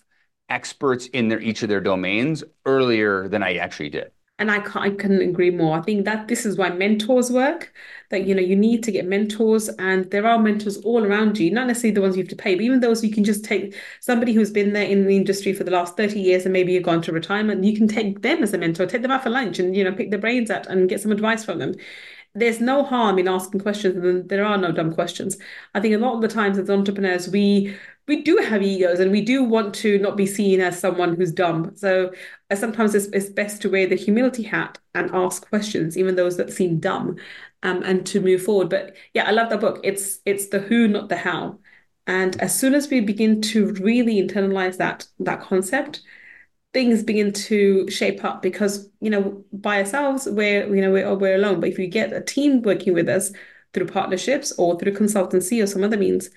experts 0.49 1.08
in 1.08 1.28
their 1.28 1.39
each 1.39 1.63
of 1.63 1.69
their 1.69 1.82
domains 1.82 2.43
earlier 2.65 3.28
than 3.28 3.41
I 3.41 3.56
actually 3.56 3.89
did. 3.89 4.12
And 4.37 4.51
I, 4.51 4.59
can 4.59 4.81
I 4.81 4.89
couldn't 4.89 5.21
agree 5.21 5.49
more. 5.49 5.77
I 5.77 5.81
think 5.81 6.03
that 6.03 6.27
this 6.27 6.45
is 6.45 6.57
why 6.57 6.69
mentors 6.69 7.31
work. 7.31 7.71
That 8.09 8.25
you 8.27 8.35
know 8.35 8.41
you 8.41 8.55
need 8.55 8.83
to 8.83 8.91
get 8.91 9.05
mentors, 9.05 9.69
and 9.69 10.11
there 10.11 10.27
are 10.27 10.37
mentors 10.37 10.77
all 10.79 11.05
around 11.05 11.39
you. 11.39 11.49
Not 11.51 11.67
necessarily 11.67 11.95
the 11.95 12.01
ones 12.01 12.17
you 12.17 12.23
have 12.23 12.29
to 12.29 12.35
pay, 12.35 12.53
but 12.55 12.61
even 12.61 12.81
those 12.81 13.03
you 13.03 13.11
can 13.11 13.23
just 13.23 13.45
take 13.45 13.73
somebody 14.01 14.33
who's 14.33 14.51
been 14.51 14.73
there 14.73 14.83
in 14.85 15.05
the 15.05 15.15
industry 15.15 15.53
for 15.53 15.63
the 15.63 15.71
last 15.71 15.95
thirty 15.95 16.19
years, 16.19 16.43
and 16.45 16.51
maybe 16.51 16.73
you've 16.73 16.83
gone 16.83 17.01
to 17.03 17.13
retirement. 17.13 17.63
You 17.63 17.75
can 17.77 17.87
take 17.87 18.21
them 18.23 18.43
as 18.43 18.53
a 18.53 18.57
mentor, 18.57 18.85
take 18.85 19.01
them 19.03 19.11
out 19.11 19.23
for 19.23 19.29
lunch, 19.29 19.57
and 19.57 19.75
you 19.75 19.85
know 19.85 19.93
pick 19.93 20.11
their 20.11 20.19
brains 20.19 20.51
out 20.51 20.67
and 20.67 20.89
get 20.89 20.99
some 21.01 21.13
advice 21.13 21.45
from 21.45 21.59
them 21.59 21.75
there's 22.35 22.59
no 22.59 22.83
harm 22.83 23.17
in 23.17 23.27
asking 23.27 23.61
questions 23.61 23.95
and 23.95 24.29
there 24.29 24.45
are 24.45 24.57
no 24.57 24.71
dumb 24.71 24.93
questions. 24.93 25.37
I 25.73 25.79
think 25.79 25.95
a 25.95 25.97
lot 25.97 26.15
of 26.15 26.21
the 26.21 26.27
times 26.27 26.57
as 26.57 26.69
entrepreneurs 26.69 27.29
we 27.29 27.75
we 28.07 28.21
do 28.21 28.37
have 28.37 28.61
egos 28.61 28.99
and 28.99 29.11
we 29.11 29.21
do 29.21 29.43
want 29.43 29.73
to 29.73 29.97
not 29.97 30.15
be 30.15 30.27
seen 30.27 30.61
as 30.61 30.79
someone 30.79 31.15
who's 31.15 31.31
dumb. 31.31 31.71
So 31.75 32.13
uh, 32.51 32.55
sometimes 32.55 32.93
it's, 32.93 33.07
it's 33.07 33.29
best 33.29 33.61
to 33.63 33.69
wear 33.69 33.87
the 33.87 33.95
humility 33.95 34.43
hat 34.43 34.77
and 34.93 35.09
ask 35.11 35.49
questions 35.49 35.97
even 35.97 36.15
those 36.15 36.37
that 36.37 36.53
seem 36.53 36.79
dumb 36.79 37.15
um, 37.63 37.81
and 37.83 38.05
to 38.07 38.21
move 38.21 38.43
forward. 38.43 38.69
But 38.69 38.95
yeah 39.13 39.27
i 39.27 39.31
love 39.31 39.49
that 39.49 39.61
book. 39.61 39.79
It's 39.83 40.19
it's 40.25 40.49
the 40.49 40.59
who 40.59 40.87
not 40.87 41.09
the 41.09 41.17
how. 41.17 41.59
And 42.07 42.39
as 42.41 42.57
soon 42.59 42.75
as 42.75 42.89
we 42.89 42.99
begin 43.01 43.41
to 43.43 43.73
really 43.73 44.21
internalize 44.21 44.77
that 44.77 45.07
that 45.19 45.41
concept 45.41 46.01
things 46.75 47.03
begin 47.03 47.31
to 47.31 47.89
shape 47.89 48.25
up 48.25 48.41
because 48.41 48.89
you 48.99 49.09
know 49.09 49.43
by 49.53 49.79
ourselves 49.79 50.27
we're 50.29 50.67
you 50.75 50.81
know 50.81 50.91
we're, 50.91 51.15
we're 51.15 51.35
alone. 51.35 51.61
But 51.61 51.69
if 51.69 51.77
we 51.77 51.88
get 51.88 52.11
a 52.11 52.21
team 52.21 52.61
working 52.61 52.93
with 52.93 53.07
us 53.07 53.31
through 53.73 53.88
partnerships 53.88 54.51
or 54.57 54.77
through 54.77 54.91
consultancy 54.93 55.63
or 55.63 55.67
some 55.67 55.83
other 55.83 55.97
means 55.97 56.29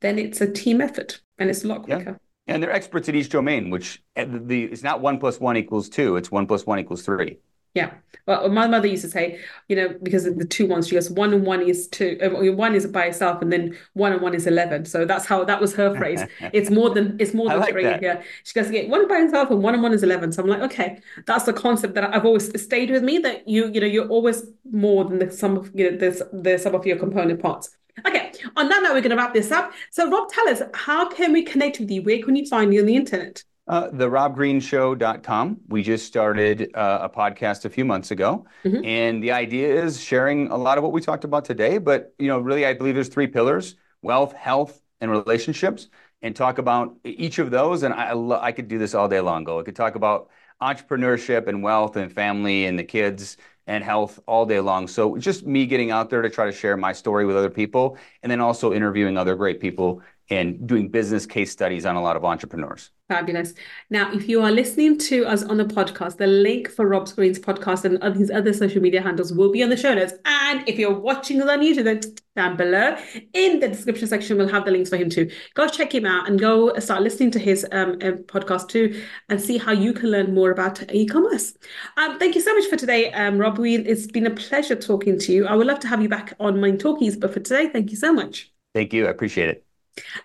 then 0.00 0.18
it's 0.18 0.40
a 0.40 0.50
team 0.50 0.80
effort 0.80 1.20
and 1.38 1.50
it's 1.50 1.64
a 1.64 1.68
lot 1.68 1.82
quicker. 1.84 2.18
Yeah. 2.46 2.54
and 2.54 2.62
they're 2.62 2.72
experts 2.72 3.08
in 3.10 3.14
each 3.14 3.28
domain 3.28 3.70
which 3.70 4.02
eh, 4.16 4.24
the 4.28 4.64
it's 4.64 4.82
not 4.82 5.02
one 5.02 5.18
plus 5.18 5.38
one 5.38 5.56
equals 5.56 5.88
two 5.90 6.16
it's 6.16 6.30
one 6.30 6.46
plus 6.46 6.66
one 6.66 6.78
equals 6.78 7.02
three 7.02 7.38
yeah. 7.74 7.94
Well, 8.26 8.48
my 8.48 8.66
mother 8.66 8.86
used 8.86 9.04
to 9.04 9.10
say, 9.10 9.40
you 9.68 9.76
know, 9.76 9.96
because 10.02 10.24
of 10.24 10.38
the 10.38 10.46
two 10.46 10.66
ones, 10.66 10.88
she 10.88 10.94
goes, 10.94 11.10
one 11.10 11.34
and 11.34 11.44
one 11.44 11.60
is 11.60 11.88
two, 11.88 12.18
uh, 12.22 12.52
one 12.52 12.74
is 12.74 12.86
by 12.86 13.06
itself, 13.06 13.42
and 13.42 13.52
then 13.52 13.76
one 13.92 14.12
and 14.12 14.22
one 14.22 14.34
is 14.34 14.46
11. 14.46 14.86
So 14.86 15.04
that's 15.04 15.26
how, 15.26 15.44
that 15.44 15.60
was 15.60 15.74
her 15.74 15.94
phrase. 15.98 16.22
it's 16.54 16.70
more 16.70 16.88
than, 16.88 17.16
it's 17.20 17.34
more 17.34 17.50
than 17.50 17.60
like 17.60 17.72
three. 17.72 17.84
Yeah. 17.84 18.22
She 18.44 18.54
goes, 18.54 18.70
yeah, 18.70 18.88
one 18.88 19.06
by 19.08 19.16
itself 19.16 19.50
and 19.50 19.62
one 19.62 19.74
and 19.74 19.82
one 19.82 19.92
is 19.92 20.02
11. 20.02 20.32
So 20.32 20.42
I'm 20.42 20.48
like, 20.48 20.62
okay, 20.62 21.00
that's 21.26 21.44
the 21.44 21.52
concept 21.52 21.94
that 21.94 22.14
I've 22.14 22.24
always 22.24 22.62
stayed 22.62 22.90
with 22.90 23.02
me 23.02 23.18
that 23.18 23.46
you, 23.46 23.70
you 23.70 23.80
know, 23.80 23.86
you're 23.86 24.08
always 24.08 24.44
more 24.70 25.04
than 25.04 25.18
the 25.18 25.30
sum 25.30 25.58
of, 25.58 25.70
you 25.74 25.90
know, 25.90 25.96
the, 25.98 26.28
the 26.32 26.58
sum 26.58 26.74
of 26.74 26.86
your 26.86 26.96
component 26.96 27.42
parts. 27.42 27.76
Okay. 28.06 28.32
On 28.56 28.68
that 28.68 28.82
note, 28.82 28.94
we're 28.94 29.00
going 29.02 29.10
to 29.10 29.16
wrap 29.16 29.34
this 29.34 29.52
up. 29.52 29.72
So 29.90 30.10
Robb, 30.10 30.30
tell 30.30 30.48
us, 30.48 30.62
how 30.72 31.08
can 31.08 31.32
we 31.32 31.42
connect 31.42 31.78
with 31.78 31.90
you? 31.90 32.02
Where 32.02 32.22
can 32.22 32.36
you 32.36 32.46
find 32.46 32.72
you 32.72 32.80
on 32.80 32.86
the 32.86 32.96
internet? 32.96 33.44
Uh, 33.66 33.88
the 33.90 34.08
robbgreenshow.com. 34.10 35.60
We 35.68 35.82
just 35.82 36.06
started 36.06 36.70
uh, 36.74 36.98
a 37.02 37.08
podcast 37.08 37.64
a 37.64 37.70
few 37.70 37.86
months 37.86 38.10
ago. 38.10 38.44
Mm-hmm. 38.62 38.84
And 38.84 39.22
the 39.22 39.32
idea 39.32 39.82
is 39.82 39.98
sharing 39.98 40.50
a 40.50 40.56
lot 40.56 40.76
of 40.76 40.84
what 40.84 40.92
we 40.92 41.00
talked 41.00 41.24
about 41.24 41.46
today. 41.46 41.78
But, 41.78 42.14
you 42.18 42.28
know, 42.28 42.40
really, 42.40 42.66
I 42.66 42.74
believe 42.74 42.94
there's 42.94 43.08
three 43.08 43.26
pillars 43.26 43.76
wealth, 44.02 44.34
health, 44.34 44.82
and 45.00 45.10
relationships, 45.10 45.88
and 46.20 46.36
talk 46.36 46.58
about 46.58 46.94
each 47.04 47.38
of 47.38 47.50
those. 47.50 47.84
And 47.84 47.94
I, 47.94 48.12
I 48.38 48.52
could 48.52 48.68
do 48.68 48.78
this 48.78 48.94
all 48.94 49.08
day 49.08 49.20
long. 49.20 49.44
Gull. 49.44 49.60
I 49.60 49.62
could 49.62 49.76
talk 49.76 49.94
about 49.94 50.28
entrepreneurship 50.60 51.48
and 51.48 51.62
wealth 51.62 51.96
and 51.96 52.12
family 52.12 52.66
and 52.66 52.78
the 52.78 52.84
kids 52.84 53.38
and 53.66 53.82
health 53.82 54.20
all 54.26 54.44
day 54.44 54.60
long. 54.60 54.86
So 54.86 55.16
just 55.16 55.46
me 55.46 55.66
getting 55.66 55.90
out 55.90 56.10
there 56.10 56.22
to 56.22 56.30
try 56.30 56.46
to 56.46 56.52
share 56.52 56.76
my 56.76 56.92
story 56.92 57.24
with 57.24 57.36
other 57.36 57.50
people 57.50 57.96
and 58.22 58.30
then 58.30 58.40
also 58.40 58.72
interviewing 58.72 59.16
other 59.16 59.34
great 59.36 59.60
people 59.60 60.02
and 60.30 60.66
doing 60.66 60.90
business 60.90 61.26
case 61.26 61.50
studies 61.50 61.86
on 61.86 61.96
a 61.96 62.02
lot 62.02 62.16
of 62.16 62.24
entrepreneurs. 62.24 62.90
Fabulous. 63.08 63.52
Now, 63.90 64.10
if 64.14 64.30
you 64.30 64.40
are 64.40 64.50
listening 64.50 64.96
to 64.96 65.26
us 65.26 65.42
on 65.42 65.58
the 65.58 65.64
podcast, 65.66 66.16
the 66.16 66.26
link 66.26 66.70
for 66.70 66.88
Robb 66.88 67.14
Green's 67.14 67.38
podcast 67.38 67.84
and 67.84 68.16
his 68.16 68.30
other 68.30 68.54
social 68.54 68.80
media 68.80 69.02
handles 69.02 69.30
will 69.30 69.52
be 69.52 69.62
on 69.62 69.68
the 69.68 69.76
show 69.76 69.92
notes. 69.92 70.14
And 70.24 70.66
if 70.66 70.78
you're 70.78 70.98
watching 70.98 71.42
us 71.42 71.50
on 71.50 71.60
YouTube, 71.60 71.84
then 71.84 72.00
down 72.34 72.56
below 72.56 72.96
in 73.34 73.60
the 73.60 73.68
description 73.68 74.08
section, 74.08 74.38
we'll 74.38 74.48
have 74.48 74.64
the 74.64 74.70
links 74.70 74.88
for 74.88 74.96
him 74.96 75.10
too. 75.10 75.30
Go 75.52 75.68
check 75.68 75.94
him 75.94 76.06
out 76.06 76.30
and 76.30 76.40
go 76.40 76.74
start 76.78 77.02
listening 77.02 77.30
to 77.32 77.38
his 77.38 77.66
um, 77.72 77.98
uh, 78.00 78.12
podcast 78.24 78.68
too 78.68 79.04
and 79.28 79.38
see 79.38 79.58
how 79.58 79.72
you 79.72 79.92
can 79.92 80.10
learn 80.10 80.32
more 80.32 80.50
about 80.50 80.82
e-commerce. 80.90 81.58
Um, 81.98 82.18
thank 82.18 82.34
you 82.34 82.40
so 82.40 82.54
much 82.54 82.70
for 82.70 82.76
today, 82.76 83.12
um, 83.12 83.36
Robb. 83.36 83.58
We, 83.58 83.76
it's 83.76 84.06
been 84.06 84.26
a 84.26 84.34
pleasure 84.34 84.76
talking 84.76 85.18
to 85.18 85.32
you. 85.32 85.46
I 85.46 85.54
would 85.54 85.66
love 85.66 85.80
to 85.80 85.88
have 85.88 86.00
you 86.00 86.08
back 86.08 86.32
on 86.40 86.58
Mind 86.58 86.80
Talkies, 86.80 87.18
but 87.18 87.34
for 87.34 87.40
today, 87.40 87.68
thank 87.68 87.90
you 87.90 87.98
so 87.98 88.14
much. 88.14 88.50
Thank 88.72 88.94
you. 88.94 89.06
I 89.06 89.10
appreciate 89.10 89.50
it. 89.50 89.63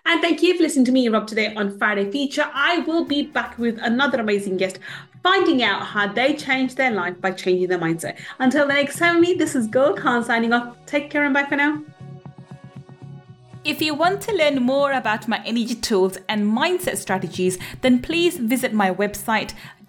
And 0.04 0.20
thank 0.20 0.42
you 0.42 0.56
for 0.56 0.62
listening 0.62 0.84
to 0.86 0.92
me, 0.92 1.06
and 1.06 1.12
Robb, 1.12 1.26
today 1.26 1.54
on 1.54 1.78
Friday 1.78 2.10
Feature. 2.10 2.50
I 2.52 2.78
will 2.80 3.04
be 3.04 3.26
back 3.26 3.58
with 3.58 3.78
another 3.80 4.20
amazing 4.20 4.56
guest, 4.56 4.78
finding 5.22 5.62
out 5.62 5.86
how 5.86 6.08
they 6.08 6.34
changed 6.34 6.76
their 6.76 6.90
life 6.90 7.20
by 7.20 7.30
changing 7.30 7.68
their 7.68 7.78
mindset. 7.78 8.18
Until 8.38 8.66
the 8.66 8.74
next 8.74 8.98
time, 8.98 9.20
me, 9.20 9.34
this 9.34 9.54
is 9.54 9.66
Gull 9.68 9.94
Khan 9.94 10.24
signing 10.24 10.52
off. 10.52 10.74
Take 10.86 11.10
care 11.10 11.24
and 11.24 11.32
bye 11.32 11.44
for 11.44 11.56
now. 11.56 11.82
If 13.62 13.82
you 13.82 13.94
want 13.94 14.22
to 14.22 14.34
learn 14.34 14.62
more 14.62 14.92
about 14.92 15.28
my 15.28 15.42
energy 15.44 15.74
tools 15.74 16.16
and 16.30 16.44
mindset 16.44 16.96
strategies, 16.96 17.58
then 17.82 18.00
please 18.00 18.38
visit 18.38 18.72
my 18.72 18.90
website 18.90 19.52